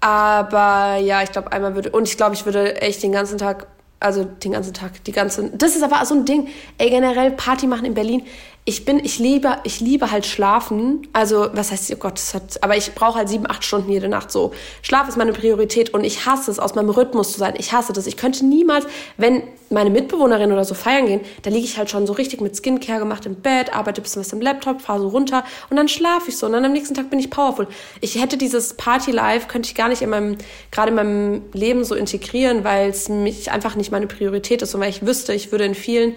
[0.00, 3.66] Aber ja, ich glaube, einmal würde, und ich glaube, ich würde echt den ganzen Tag,
[3.98, 6.48] also den ganzen Tag, die ganze, das ist aber so ein Ding,
[6.78, 8.22] ey, generell Party machen in Berlin
[8.68, 11.06] ich bin, ich liebe, ich liebe halt schlafen.
[11.12, 14.08] Also, was heißt, oh Gott, das hat, aber ich brauche halt sieben, acht Stunden jede
[14.08, 14.52] Nacht so.
[14.82, 17.54] Schlaf ist meine Priorität und ich hasse es, aus meinem Rhythmus zu sein.
[17.58, 18.08] Ich hasse das.
[18.08, 18.84] Ich könnte niemals,
[19.18, 22.56] wenn meine Mitbewohnerin oder so feiern gehen, da liege ich halt schon so richtig mit
[22.56, 25.86] Skincare gemacht im Bett, arbeite ein bisschen was im Laptop, fahre so runter und dann
[25.86, 27.68] schlafe ich so und dann am nächsten Tag bin ich powerful.
[28.00, 30.38] Ich hätte dieses Party-Life, könnte ich gar nicht in meinem,
[30.72, 34.80] gerade in meinem Leben so integrieren, weil es mich einfach nicht meine Priorität ist und
[34.80, 36.16] weil ich wüsste, ich würde in vielen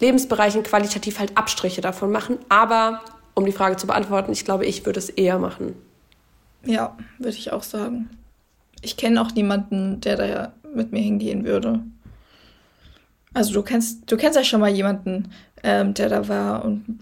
[0.00, 2.38] Lebensbereichen qualitativ halt Abstriche davon machen.
[2.48, 3.02] Aber
[3.34, 5.74] um die Frage zu beantworten, ich glaube, ich würde es eher machen.
[6.64, 8.10] Ja, würde ich auch sagen.
[8.82, 11.80] Ich kenne auch niemanden, der da mit mir hingehen würde.
[13.32, 15.30] Also du kennst, du kennst ja schon mal jemanden,
[15.62, 16.98] ähm, der da war und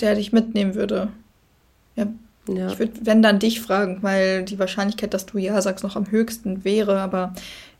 [0.00, 1.08] der dich mitnehmen würde.
[1.96, 2.06] Ja.
[2.48, 2.68] ja.
[2.68, 6.10] Ich würde, wenn dann dich fragen, weil die Wahrscheinlichkeit, dass du ja sagst, noch am
[6.10, 7.34] höchsten wäre, aber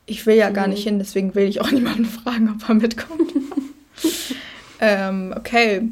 [0.06, 0.72] ich will ja gar mhm.
[0.72, 3.32] nicht hin, deswegen will ich auch niemanden fragen, ob er mitkommt.
[4.80, 5.82] Ähm, okay.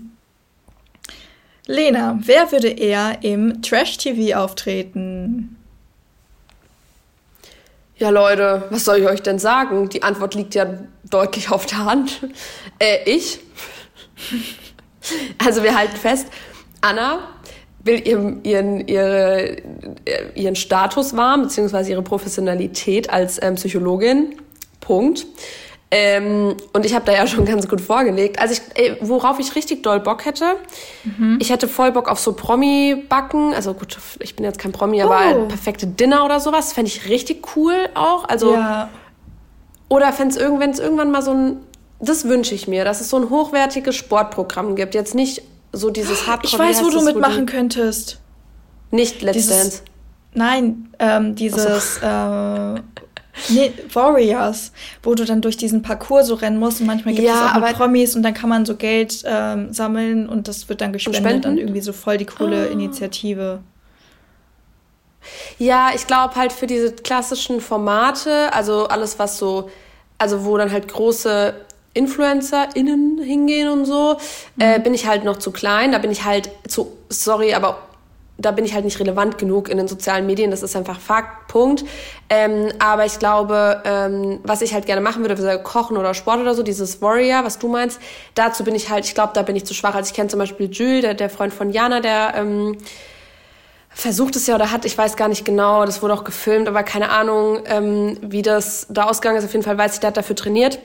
[1.66, 5.56] Lena, wer würde eher im Trash-TV auftreten?
[7.98, 9.88] Ja, Leute, was soll ich euch denn sagen?
[9.88, 10.66] Die Antwort liegt ja
[11.04, 12.20] deutlich auf der Hand.
[12.78, 13.40] Äh, ich.
[15.38, 16.26] Also wir halten fest,
[16.80, 17.28] Anna
[17.86, 19.56] will ihren, ihren, ihre,
[20.34, 24.34] ihren Status wahren, beziehungsweise ihre Professionalität als ähm, Psychologin.
[24.80, 25.26] Punkt.
[25.90, 28.40] Ähm, und ich habe da ja schon ganz gut vorgelegt.
[28.40, 30.56] Also ich, ey, worauf ich richtig doll Bock hätte,
[31.04, 31.38] mhm.
[31.40, 33.54] ich hätte voll Bock auf so Promi-Backen.
[33.54, 35.06] Also gut, ich bin jetzt kein Promi, oh.
[35.06, 38.28] aber ein perfekte Dinner oder sowas fände ich richtig cool auch.
[38.28, 38.88] Also ja.
[39.88, 41.56] oder wenn es irgendwann, mal so ein,
[42.00, 44.94] das wünsche ich mir, dass es so ein hochwertiges Sportprogramm gibt.
[44.94, 46.64] Jetzt nicht so dieses Hardcore.
[46.64, 48.18] Ich weiß, wo du mitmachen könntest.
[48.90, 49.82] Nicht Let's dieses, Dance.
[50.34, 51.96] Nein, ähm, dieses.
[51.96, 52.06] So.
[52.06, 52.80] Äh,
[53.48, 54.72] Nee, Warriors,
[55.02, 57.54] wo du dann durch diesen Parcours so rennen musst und manchmal gibt ja, es auch
[57.54, 61.46] aber Promis und dann kann man so Geld ähm, sammeln und das wird dann gespendet
[61.46, 62.72] an irgendwie so voll die coole oh.
[62.72, 63.60] Initiative.
[65.58, 69.70] Ja, ich glaube halt für diese klassischen Formate, also alles was so,
[70.18, 71.54] also wo dann halt große
[71.94, 74.18] InfluencerInnen hingehen und so,
[74.56, 74.62] mhm.
[74.62, 75.92] äh, bin ich halt noch zu klein.
[75.92, 77.78] Da bin ich halt zu, sorry, aber
[78.38, 80.50] da bin ich halt nicht relevant genug in den sozialen Medien.
[80.50, 81.84] Das ist einfach Fakt, Punkt.
[82.28, 86.40] Ähm, aber ich glaube, ähm, was ich halt gerne machen würde, wäre Kochen oder Sport
[86.40, 87.98] oder so, dieses Warrior, was du meinst,
[88.34, 89.94] dazu bin ich halt, ich glaube, da bin ich zu schwach.
[89.94, 92.76] Also ich kenne zum Beispiel Jules, der, der Freund von Jana, der ähm,
[93.88, 96.82] versucht es ja oder hat, ich weiß gar nicht genau, das wurde auch gefilmt, aber
[96.82, 99.44] keine Ahnung, ähm, wie das da ausgegangen ist.
[99.46, 100.78] Auf jeden Fall weiß ich, der hat dafür trainiert.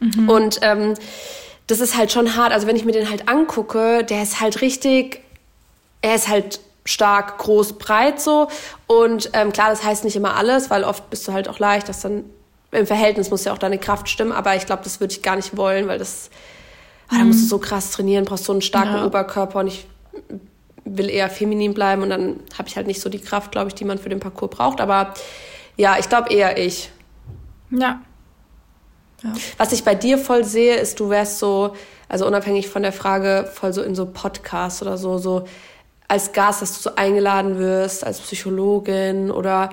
[0.00, 0.28] Mhm.
[0.28, 0.94] Und ähm,
[1.66, 2.52] das ist halt schon hart.
[2.52, 5.22] Also wenn ich mir den halt angucke, der ist halt richtig,
[6.02, 8.48] er ist halt stark, groß, breit so.
[8.86, 11.88] Und ähm, klar, das heißt nicht immer alles, weil oft bist du halt auch leicht,
[11.88, 12.24] dass dann
[12.72, 14.32] im Verhältnis muss ja auch deine Kraft stimmen.
[14.32, 16.30] Aber ich glaube, das würde ich gar nicht wollen, weil das,
[17.10, 17.48] oh, da musst du mhm.
[17.48, 19.06] so krass trainieren, brauchst so einen starken ja.
[19.06, 19.86] Oberkörper und ich
[20.84, 23.74] will eher feminin bleiben und dann habe ich halt nicht so die Kraft, glaube ich,
[23.74, 24.80] die man für den Parcours braucht.
[24.80, 25.14] Aber
[25.76, 26.90] ja, ich glaube eher ich.
[27.70, 28.00] Ja.
[29.22, 29.32] ja.
[29.56, 31.74] Was ich bei dir voll sehe, ist, du wärst so,
[32.08, 35.44] also unabhängig von der Frage, voll so in so Podcasts oder so, so
[36.10, 39.70] als Gast, dass du so eingeladen wirst, als Psychologin oder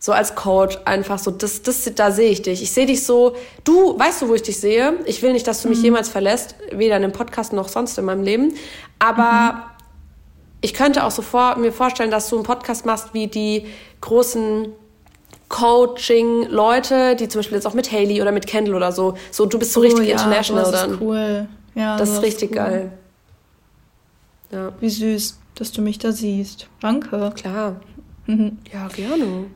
[0.00, 2.60] so als Coach einfach so, das, das, da sehe ich dich.
[2.60, 4.94] Ich sehe dich so, du, weißt du, wo ich dich sehe?
[5.04, 5.84] Ich will nicht, dass du mich mhm.
[5.84, 8.54] jemals verlässt, weder in einem Podcast noch sonst in meinem Leben,
[8.98, 9.66] aber
[10.60, 13.66] ich könnte auch so vor, mir vorstellen, dass du einen Podcast machst wie die
[14.00, 14.72] großen
[15.48, 19.14] Coaching-Leute, die zum Beispiel jetzt auch mit Haley oder mit Kendall oder so.
[19.30, 20.94] So, du bist so richtig oh, ja, international das dann.
[20.94, 21.48] Ist cool.
[21.74, 22.56] Ja, das ist richtig cool.
[22.56, 22.92] geil.
[24.52, 24.72] Ja.
[24.80, 26.68] Wie süß, dass du mich da siehst.
[26.80, 27.32] Danke.
[27.34, 27.80] Klar.
[28.26, 28.58] Mhm.
[28.72, 29.46] Ja, gerne.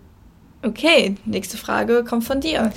[0.63, 2.73] Okay, nächste Frage kommt von dir.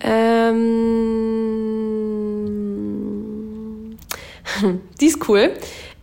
[0.00, 0.56] Ähm,
[5.00, 5.52] die ist cool.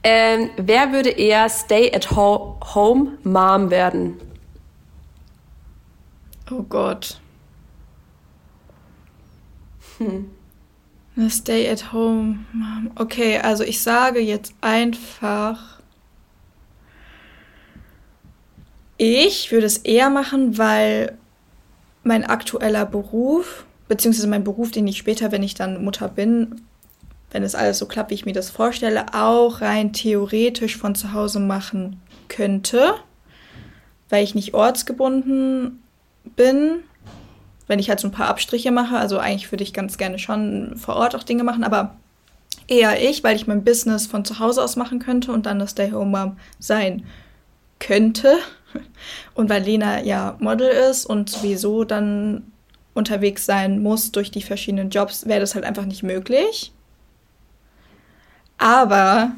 [0.03, 4.17] Ähm, wer würde eher Stay-at-Home Mom werden?
[6.51, 7.19] Oh Gott.
[9.97, 10.29] Hm.
[11.17, 12.91] Eine Stay-at-Home Mom.
[12.93, 15.79] Okay, also ich sage jetzt einfach.
[18.97, 21.17] Ich würde es eher machen, weil
[22.03, 26.61] mein aktueller Beruf, beziehungsweise mein Beruf, den ich später, wenn ich dann Mutter bin,
[27.31, 31.13] wenn es alles so klappt, wie ich mir das vorstelle, auch rein theoretisch von zu
[31.13, 32.93] Hause machen könnte,
[34.09, 35.81] weil ich nicht ortsgebunden
[36.35, 36.83] bin.
[37.67, 40.77] Wenn ich halt so ein paar Abstriche mache, also eigentlich würde ich ganz gerne schon
[40.77, 41.95] vor Ort auch Dinge machen, aber
[42.67, 45.71] eher ich, weil ich mein Business von zu Hause aus machen könnte und dann das
[45.71, 47.05] Stay-Home-Mom sein
[47.79, 48.37] könnte.
[49.33, 52.51] Und weil Lena ja Model ist und sowieso dann
[52.93, 56.73] unterwegs sein muss durch die verschiedenen Jobs, wäre das halt einfach nicht möglich.
[58.57, 59.31] Aber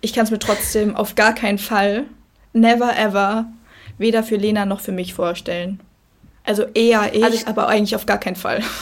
[0.00, 2.04] ich kann es mir trotzdem auf gar keinen Fall,
[2.52, 3.46] never ever,
[3.98, 5.80] weder für Lena noch für mich vorstellen.
[6.46, 8.62] Also eher ich, also ich aber eigentlich auf gar keinen Fall.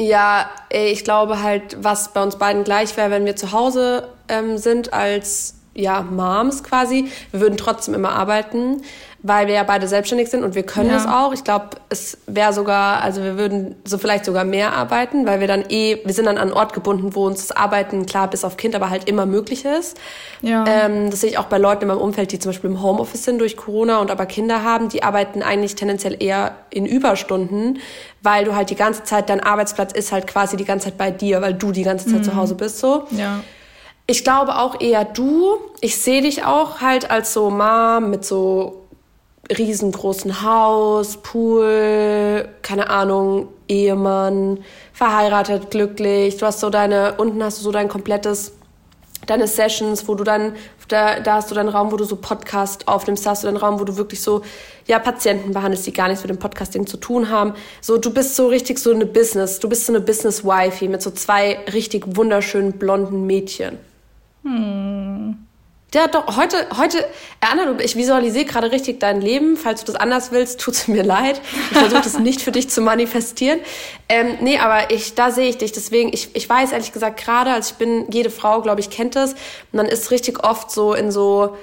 [0.00, 4.56] Ja, ich glaube halt, was bei uns beiden gleich wäre, wenn wir zu Hause ähm,
[4.56, 7.10] sind als ja, Moms quasi.
[7.32, 8.82] Wir würden trotzdem immer arbeiten
[9.20, 11.32] weil wir ja beide selbstständig sind und wir können es auch.
[11.32, 15.48] Ich glaube, es wäre sogar, also wir würden so vielleicht sogar mehr arbeiten, weil wir
[15.48, 18.44] dann eh, wir sind dann an einen Ort gebunden, wo uns das Arbeiten, klar, bis
[18.44, 19.98] auf Kind, aber halt immer möglich ist.
[20.40, 20.64] Ja.
[20.68, 23.24] Ähm, das sehe ich auch bei Leuten in meinem Umfeld, die zum Beispiel im Homeoffice
[23.24, 27.80] sind durch Corona und aber Kinder haben, die arbeiten eigentlich tendenziell eher in Überstunden,
[28.22, 31.10] weil du halt die ganze Zeit, dein Arbeitsplatz ist halt quasi die ganze Zeit bei
[31.10, 32.24] dir, weil du die ganze Zeit mhm.
[32.24, 33.08] zu Hause bist, so.
[33.10, 33.40] Ja.
[34.06, 35.58] Ich glaube auch eher du.
[35.82, 38.87] Ich sehe dich auch halt als so Mom mit so
[39.56, 44.58] riesengroßen Haus, Pool, keine Ahnung, Ehemann,
[44.92, 46.36] verheiratet, glücklich.
[46.36, 48.52] Du hast so deine, unten hast du so dein komplettes,
[49.26, 50.54] deine Sessions, wo du dann,
[50.88, 53.56] da, da hast du deinen Raum, wo du so Podcast aufnimmst, da hast du deinen
[53.56, 54.42] Raum, wo du wirklich so,
[54.86, 57.54] ja, Patienten behandelst, die gar nichts mit dem Podcasting zu tun haben.
[57.80, 61.10] So, du bist so richtig so eine Business, du bist so eine Business-Wifey mit so
[61.10, 63.78] zwei richtig wunderschönen blonden Mädchen.
[64.44, 65.47] Hm.
[65.94, 67.02] Ja, doch, heute, heute,
[67.40, 69.56] Anna, ich visualisiere gerade richtig dein Leben.
[69.56, 71.40] Falls du das anders willst, tut's mir leid.
[71.70, 73.58] Ich versuche das nicht für dich zu manifestieren.
[74.06, 75.72] Ähm, nee, aber ich, da sehe ich dich.
[75.72, 79.16] Deswegen, ich, ich weiß ehrlich gesagt gerade, als ich bin, jede Frau, glaube ich, kennt
[79.16, 79.32] das.
[79.32, 81.56] Und dann ist richtig oft so in so,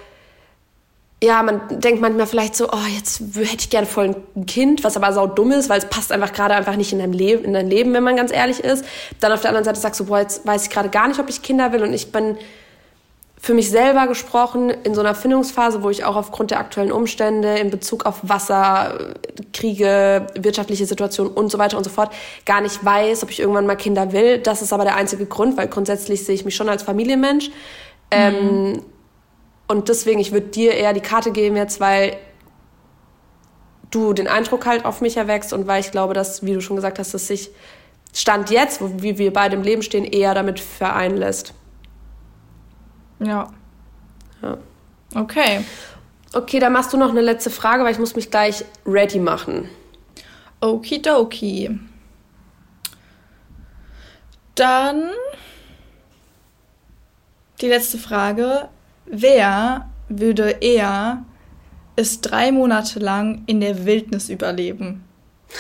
[1.24, 4.98] ja, man denkt manchmal vielleicht so, oh, jetzt hätte ich gerne voll ein Kind, was
[4.98, 7.54] aber sau dumm ist, weil es passt einfach gerade einfach nicht in dein Leben, in
[7.54, 8.86] dein Leben, wenn man ganz ehrlich ist.
[9.20, 11.30] Dann auf der anderen Seite sagst du, boah, jetzt weiß ich gerade gar nicht, ob
[11.30, 12.40] ich Kinder will und ich bin
[13.46, 17.60] für mich selber gesprochen, in so einer Findungsphase, wo ich auch aufgrund der aktuellen Umstände
[17.60, 19.14] in Bezug auf Wasser,
[19.54, 22.12] Kriege, wirtschaftliche Situation und so weiter und so fort
[22.48, 24.40] gar nicht weiß, ob ich irgendwann mal Kinder will.
[24.40, 27.52] Das ist aber der einzige Grund, weil grundsätzlich sehe ich mich schon als Familienmensch.
[28.10, 28.74] Ähm, mhm.
[28.74, 28.82] Ähm,
[29.68, 32.18] und deswegen, ich würde dir eher die Karte geben jetzt, weil
[33.92, 36.78] du den Eindruck halt auf mich erwächst und weil ich glaube, dass, wie du schon
[36.78, 37.52] gesagt hast, dass sich
[38.12, 41.54] Stand jetzt, wo, wie wir beide im Leben stehen, eher damit vereinen lässt.
[43.20, 43.52] Ja.
[44.42, 44.58] Ja.
[45.14, 45.64] Okay.
[46.34, 49.70] Okay, dann machst du noch eine letzte Frage, weil ich muss mich gleich ready machen.
[50.60, 51.80] Okidoki.
[54.56, 55.12] Dann
[57.62, 58.70] die letzte Frage.
[59.06, 61.24] Wer würde eher
[61.96, 65.04] es drei Monate lang in der Wildnis überleben?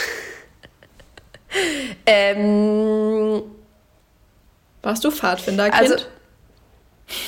[2.06, 3.44] ähm,
[4.86, 5.94] Warst du Pfadfinderkind?
[5.94, 6.06] Also,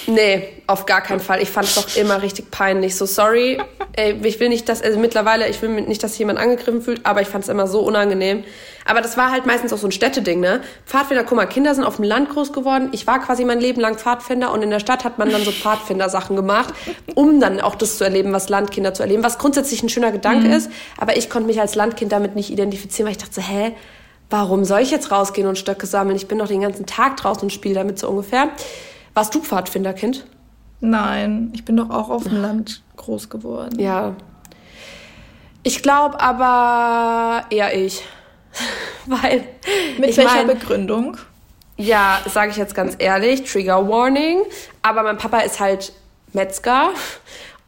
[0.07, 1.41] Nee, auf gar keinen Fall.
[1.41, 2.95] Ich fand es doch immer richtig peinlich.
[2.95, 3.59] So sorry.
[3.93, 7.21] Ey, ich will nicht, dass, also mittlerweile, ich will nicht, dass jemand angegriffen fühlt, aber
[7.21, 8.43] ich fand es immer so unangenehm.
[8.85, 10.61] Aber das war halt meistens auch so ein Städteding, ne?
[10.85, 12.89] Pfadfinder, guck mal, Kinder sind auf dem Land groß geworden.
[12.93, 15.51] Ich war quasi mein Leben lang Pfadfinder und in der Stadt hat man dann so
[15.51, 16.73] Pfadfinder-Sachen gemacht,
[17.13, 20.47] um dann auch das zu erleben, was Landkinder zu erleben, was grundsätzlich ein schöner Gedanke
[20.47, 20.53] mhm.
[20.53, 20.71] ist.
[20.97, 23.73] Aber ich konnte mich als Landkind damit nicht identifizieren, weil ich dachte so, hä?
[24.29, 26.17] Warum soll ich jetzt rausgehen und Stöcke sammeln?
[26.17, 28.49] Ich bin doch den ganzen Tag draußen und spiele damit so ungefähr.
[29.17, 30.27] Warst du Pfadfinderkind?
[30.79, 33.79] Nein, ich bin doch auch auf dem Land groß geworden.
[33.79, 34.15] Ja.
[35.63, 38.05] Ich glaube aber eher ich.
[39.07, 39.43] Weil.
[39.97, 41.17] Mit welcher mein, Begründung?
[41.77, 44.43] Ja, sage ich jetzt ganz ehrlich, Trigger Warning.
[44.83, 45.93] Aber mein Papa ist halt
[46.33, 46.91] Metzger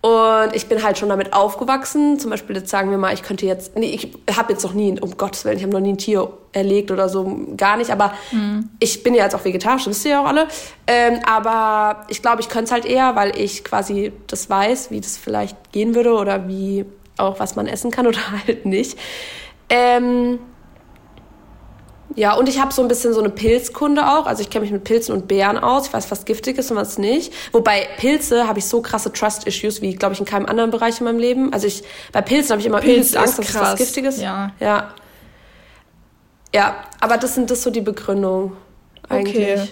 [0.01, 2.19] und ich bin halt schon damit aufgewachsen.
[2.19, 4.97] Zum Beispiel jetzt sagen wir mal, ich könnte jetzt, nee, ich habe jetzt noch nie,
[4.99, 7.91] um Gottes Willen, ich habe noch nie ein Tier erlegt oder so, gar nicht.
[7.91, 8.69] Aber mhm.
[8.79, 10.47] ich bin ja jetzt auch vegetarisch, das wisst ihr ja auch alle.
[10.87, 15.01] Ähm, aber ich glaube, ich könnte es halt eher, weil ich quasi das weiß, wie
[15.01, 16.85] das vielleicht gehen würde oder wie
[17.17, 18.97] auch was man essen kann oder halt nicht.
[19.69, 20.39] Ähm,
[22.15, 24.25] ja, und ich habe so ein bisschen so eine Pilzkunde auch.
[24.25, 25.87] Also ich kenne mich mit Pilzen und Beeren aus.
[25.87, 27.31] Ich weiß, was giftig ist und was nicht.
[27.51, 31.05] Wobei Pilze habe ich so krasse Trust-Issues wie, glaube ich, in keinem anderen Bereich in
[31.05, 31.53] meinem Leben.
[31.53, 34.19] Also ich bei Pilzen habe ich immer Pilz Angst, dass es was Giftiges.
[34.19, 34.51] Ja.
[34.59, 34.93] Ja.
[36.53, 38.53] Ja, aber das sind das so die Begründungen
[39.07, 39.37] eigentlich.
[39.37, 39.67] Okay.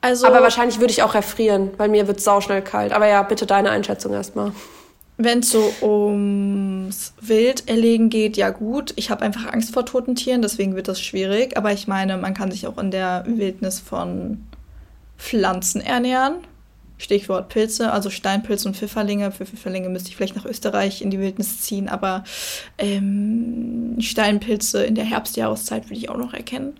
[0.00, 2.92] Also, aber wahrscheinlich würde ich auch erfrieren, weil mir wird sauschnell kalt.
[2.92, 4.52] Aber ja, bitte deine Einschätzung erstmal.
[5.18, 8.92] Wenn es so ums Wilderlegen geht, ja gut.
[8.96, 11.56] Ich habe einfach Angst vor toten Tieren, deswegen wird das schwierig.
[11.56, 14.44] Aber ich meine, man kann sich auch in der Wildnis von
[15.16, 16.34] Pflanzen ernähren.
[16.98, 19.30] Stichwort Pilze, also Steinpilze und Pfifferlinge.
[19.32, 22.24] Für Pfifferlinge müsste ich vielleicht nach Österreich in die Wildnis ziehen, aber
[22.78, 26.74] ähm, Steinpilze in der Herbstjahreszeit würde ich auch noch erkennen.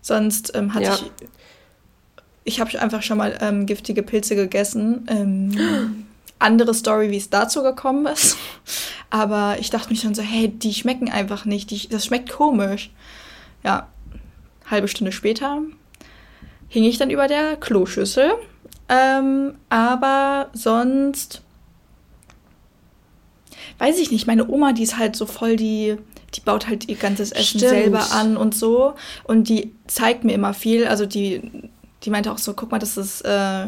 [0.00, 0.94] Sonst ähm, hatte ja.
[0.94, 1.28] ich.
[2.44, 6.06] Ich habe einfach schon mal ähm, giftige Pilze gegessen.
[6.42, 8.36] Andere Story, wie es dazu gekommen ist.
[9.10, 11.70] Aber ich dachte mich dann so, hey, die schmecken einfach nicht.
[11.70, 12.90] Die, das schmeckt komisch.
[13.62, 13.88] Ja,
[14.70, 15.62] halbe Stunde später
[16.72, 18.32] hing ich dann über der Kloschüssel.
[18.88, 21.42] Ähm, aber sonst
[23.78, 24.26] weiß ich nicht.
[24.26, 25.96] Meine Oma, die ist halt so voll die,
[26.34, 27.70] die baut halt ihr ganzes Essen Stimmt.
[27.70, 28.94] selber an und so.
[29.24, 30.86] Und die zeigt mir immer viel.
[30.86, 31.42] Also die,
[32.04, 33.66] die meinte auch so, guck mal, das ist äh,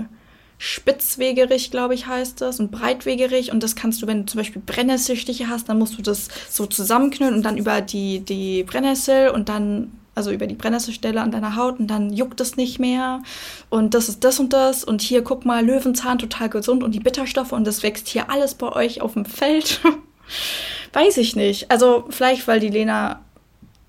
[0.65, 3.53] spitzwegerig, glaube ich, heißt das, und breitwegerig.
[3.53, 6.65] Und das kannst du, wenn du zum Beispiel Brennnesselstiche hast, dann musst du das so
[6.65, 11.57] zusammenknüllen und dann über die, die Brennnessel und dann, also über die Brennnesselstelle an deiner
[11.57, 13.23] Haut und dann juckt es nicht mehr.
[13.69, 14.85] Und das ist das und das.
[14.85, 18.55] Und hier, guck mal, Löwenzahn total gesund und die Bitterstoffe und das wächst hier alles
[18.55, 19.83] bei euch auf dem Feld.
[20.95, 21.71] Weiß ich nicht.
[21.71, 23.21] Also vielleicht, weil die Lena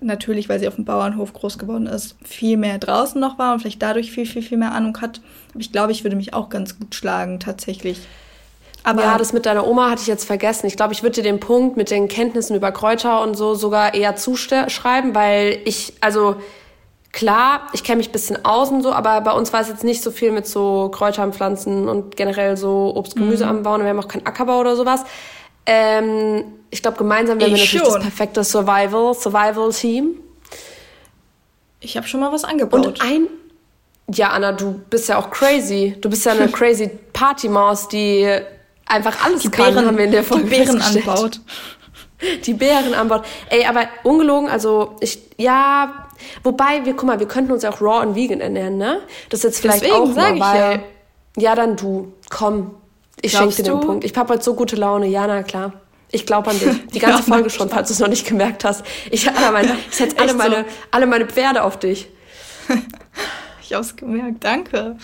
[0.00, 3.60] natürlich, weil sie auf dem Bauernhof groß geworden ist, viel mehr draußen noch war und
[3.60, 5.22] vielleicht dadurch viel, viel, viel mehr Ahnung hat.
[5.56, 7.98] Aber ich glaube, ich würde mich auch ganz gut schlagen, tatsächlich.
[8.84, 10.66] Aber ja, das mit deiner Oma hatte ich jetzt vergessen.
[10.66, 13.94] Ich glaube, ich würde dir den Punkt mit den Kenntnissen über Kräuter und so sogar
[13.94, 16.36] eher zuschreiben, weil ich, also
[17.10, 19.82] klar, ich kenne mich ein bisschen aus und so, aber bei uns war es jetzt
[19.82, 23.50] nicht so viel mit so Kräutern, Pflanzen und generell so Obst, Gemüse mhm.
[23.50, 23.80] anbauen.
[23.80, 25.04] Wir haben auch keinen Ackerbau oder sowas.
[25.64, 27.94] Ähm, ich glaube, gemeinsam wären wir natürlich schon.
[27.94, 30.16] das perfekte Survival, Survival-Team.
[31.80, 32.86] Ich habe schon mal was angebaut.
[32.86, 33.28] Und ein.
[34.12, 35.96] Ja, Anna, du bist ja auch crazy.
[36.00, 38.28] Du bist ja eine crazy Partymaus, die
[38.86, 41.40] einfach alles die kann, Beeren, haben wir in der Folge Die Beeren anbaut.
[42.44, 43.24] Die Beeren anbaut.
[43.50, 46.06] Ey, aber ungelogen, also ich, ja,
[46.42, 49.00] wobei, wir, guck mal, wir könnten uns ja auch raw und vegan ernähren, ne?
[49.28, 50.82] Das ist jetzt vielleicht Deswegen auch mal, weil,
[51.36, 51.50] ja.
[51.50, 52.76] ja, dann du, komm,
[53.20, 54.04] ich schenke dir den Punkt.
[54.04, 55.06] Ich habe heute so gute Laune.
[55.06, 55.72] Ja, na klar.
[56.10, 56.86] Ich glaube an dich.
[56.94, 58.84] Die ganze ja, Folge schon, falls du es noch nicht gemerkt hast.
[59.10, 62.08] Ich, ich setze alle meine, alle meine Pferde auf dich.
[63.66, 64.44] Ich hab's gemerkt.
[64.44, 64.96] Danke.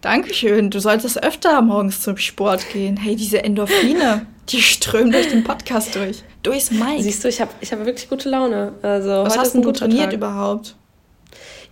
[0.00, 0.70] Dankeschön.
[0.70, 2.96] Du solltest öfter morgens zum Sport gehen.
[2.96, 6.22] Hey, diese Endorphine, die strömen durch den Podcast durch.
[6.42, 7.02] Durchs Mic.
[7.02, 8.72] Siehst du, ich habe ich hab wirklich gute Laune.
[8.82, 10.12] Also, Was hast du trainiert Tag.
[10.14, 10.74] überhaupt?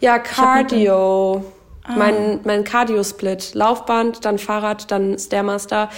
[0.01, 1.44] Ja, Cardio.
[1.85, 1.94] Ah.
[1.97, 3.55] Mein, mein Cardio-Split.
[3.55, 5.88] Laufband, dann Fahrrad, dann Stairmaster.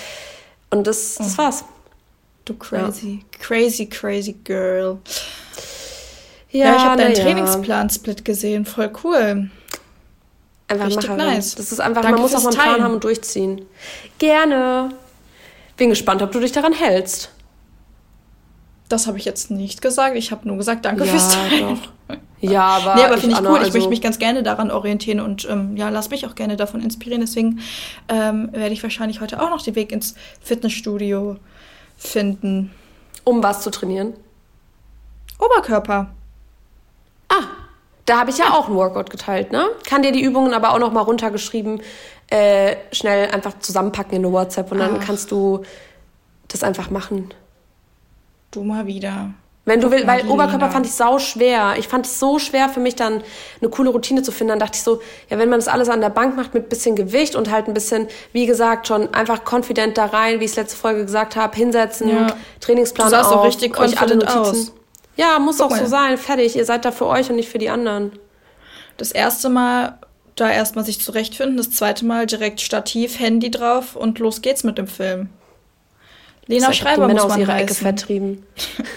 [0.71, 1.39] Und das, das oh.
[1.39, 1.65] war's.
[2.45, 3.39] Du crazy, ja.
[3.39, 4.99] crazy, crazy girl.
[6.51, 7.23] Ja, ja ich habe deinen ja.
[7.23, 8.65] Trainingsplan-Split gesehen.
[8.65, 9.51] Voll cool.
[10.71, 11.17] Einfach Richtig machen.
[11.17, 11.57] nice.
[11.57, 13.67] Das ist einfach, Danke man muss auch mal einen Plan haben und durchziehen.
[14.19, 14.91] Gerne.
[15.77, 17.33] Bin gespannt, ob du dich daran hältst.
[18.89, 20.17] Das habe ich jetzt nicht gesagt.
[20.17, 21.81] Ich habe nur gesagt, danke ja, fürs Teilen.
[22.09, 22.17] Doch.
[22.43, 22.95] Ja, aber.
[22.95, 23.59] nee, aber finde ich cool.
[23.59, 26.57] Also ich möchte mich ganz gerne daran orientieren und ähm, ja, lass mich auch gerne
[26.57, 27.21] davon inspirieren.
[27.21, 27.61] Deswegen
[28.09, 31.37] ähm, werde ich wahrscheinlich heute auch noch den Weg ins Fitnessstudio
[31.99, 32.71] finden.
[33.25, 34.15] Um was zu trainieren?
[35.39, 36.15] Oberkörper.
[37.29, 37.45] Ah,
[38.11, 39.69] da habe ich ja auch ein Workout geteilt, ne?
[39.87, 41.81] Kann dir die Übungen aber auch noch mal runtergeschrieben,
[42.29, 45.07] äh, schnell einfach zusammenpacken in eine WhatsApp und dann Ach.
[45.07, 45.63] kannst du
[46.49, 47.33] das einfach machen.
[48.51, 49.31] Du mal wieder.
[49.65, 51.75] Wenn du willst, weil Oberkörper fand ich sau schwer.
[51.79, 53.23] Ich fand es so schwer für mich dann
[53.61, 54.49] eine coole Routine zu finden.
[54.49, 56.97] Dann dachte ich so, ja, wenn man das alles an der Bank macht mit bisschen
[56.97, 60.57] Gewicht und halt ein bisschen, wie gesagt, schon einfach confident da rein, wie ich es
[60.57, 62.35] letzte Folge gesagt habe, hinsetzen, ja.
[62.59, 64.39] Trainingsplan du sahst auf, auch richtig euch alle Notizen.
[64.41, 64.73] Aus.
[65.21, 65.81] Ja, muss Guck auch mal.
[65.81, 66.17] so sein.
[66.17, 66.57] Fertig.
[66.57, 68.13] Ihr seid da für euch und nicht für die anderen.
[68.97, 69.99] Das erste Mal
[70.35, 74.79] da erstmal sich zurechtfinden, das zweite Mal direkt Stativ, Handy drauf und los geht's mit
[74.79, 75.29] dem Film.
[76.47, 78.47] Lena Schreiber die Männer muss man aus ihrer Ecke vertrieben.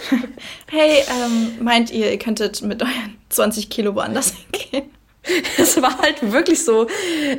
[0.72, 4.90] hey, ähm, meint ihr, ihr könntet mit euren 20 Kilo woanders hingehen?
[5.58, 6.88] Es war halt wirklich so.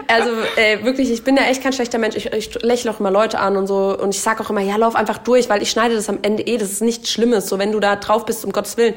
[0.09, 2.16] Also äh, wirklich, ich bin ja echt kein schlechter Mensch.
[2.16, 3.97] Ich, ich lächle auch immer Leute an und so.
[3.99, 6.43] Und ich sag auch immer, ja, lauf einfach durch, weil ich schneide das am Ende
[6.47, 6.57] eh.
[6.57, 8.95] Das ist nichts Schlimmes, so wenn du da drauf bist, um Gottes Willen.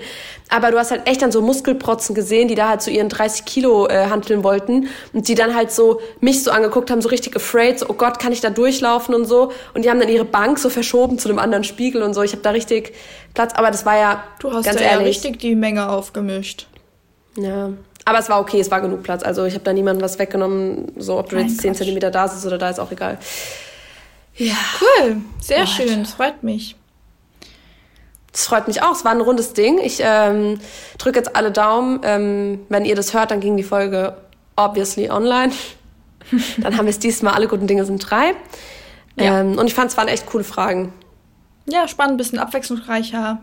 [0.49, 3.45] Aber du hast halt echt dann so Muskelprotzen gesehen, die da halt so ihren 30
[3.45, 4.87] Kilo äh, handeln wollten.
[5.13, 8.19] Und die dann halt so mich so angeguckt haben, so richtig afraid, so, oh Gott,
[8.19, 9.51] kann ich da durchlaufen und so.
[9.73, 12.23] Und die haben dann ihre Bank so verschoben zu einem anderen Spiegel und so.
[12.23, 12.93] Ich habe da richtig
[13.33, 13.53] Platz.
[13.53, 16.67] Aber das war ja, du hast ganz da ehrlich, ja richtig die Menge aufgemischt.
[17.35, 17.71] Ja,
[18.07, 19.21] aber es war okay, es war genug Platz.
[19.21, 20.93] Also ich habe da niemandem was weggenommen.
[20.95, 23.19] So, ob du jetzt 10 cm da sitzt oder da, ist auch egal.
[24.35, 24.55] Ja.
[24.79, 26.77] Cool, sehr oh, schön, das freut mich.
[28.31, 28.93] Das freut mich auch.
[28.93, 29.79] Es war ein rundes Ding.
[29.79, 30.57] Ich ähm,
[30.97, 31.99] drücke jetzt alle Daumen.
[32.03, 34.15] Ähm, wenn ihr das hört, dann ging die Folge
[34.55, 35.51] obviously online.
[36.59, 37.33] dann haben wir es diesmal.
[37.33, 38.35] Alle guten Dinge sind drei.
[39.17, 39.41] Ja.
[39.41, 40.93] Ähm, und ich fand, es waren echt coole Fragen.
[41.65, 43.41] Ja, spannend, ein bisschen abwechslungsreicher.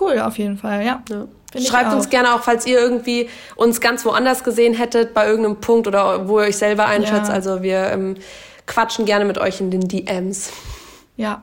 [0.00, 1.00] Cool, auf jeden Fall, ja.
[1.08, 1.28] ja.
[1.58, 5.88] Schreibt uns gerne auch, falls ihr irgendwie uns ganz woanders gesehen hättet, bei irgendeinem Punkt
[5.88, 7.28] oder wo ihr euch selber einschätzt.
[7.28, 7.34] Ja.
[7.34, 8.16] Also wir ähm,
[8.66, 10.50] quatschen gerne mit euch in den DMs.
[11.16, 11.42] Ja.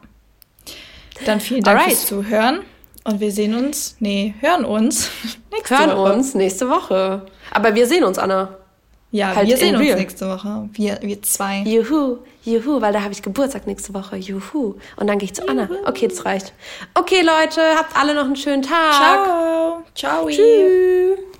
[1.25, 1.93] Dann vielen Dank Alright.
[1.93, 2.59] fürs Zuhören.
[3.03, 5.09] Und wir sehen uns, nee, hören uns
[5.51, 5.97] nächste hören Woche.
[5.97, 7.25] Hören uns nächste Woche.
[7.51, 8.57] Aber wir sehen uns, Anna.
[9.11, 10.69] Ja, halt wir sehen uns nächste Woche.
[10.73, 11.59] Wir, wir zwei.
[11.61, 12.17] Juhu,
[12.47, 14.15] juhu, weil da habe ich Geburtstag nächste Woche.
[14.17, 14.75] Juhu.
[14.95, 15.69] Und dann gehe ich zu Anna.
[15.85, 16.53] Okay, das reicht.
[16.93, 18.93] Okay, Leute, habt alle noch einen schönen Tag.
[18.93, 19.83] Ciao.
[19.93, 20.27] Ciao.
[20.27, 21.36] Tschüss.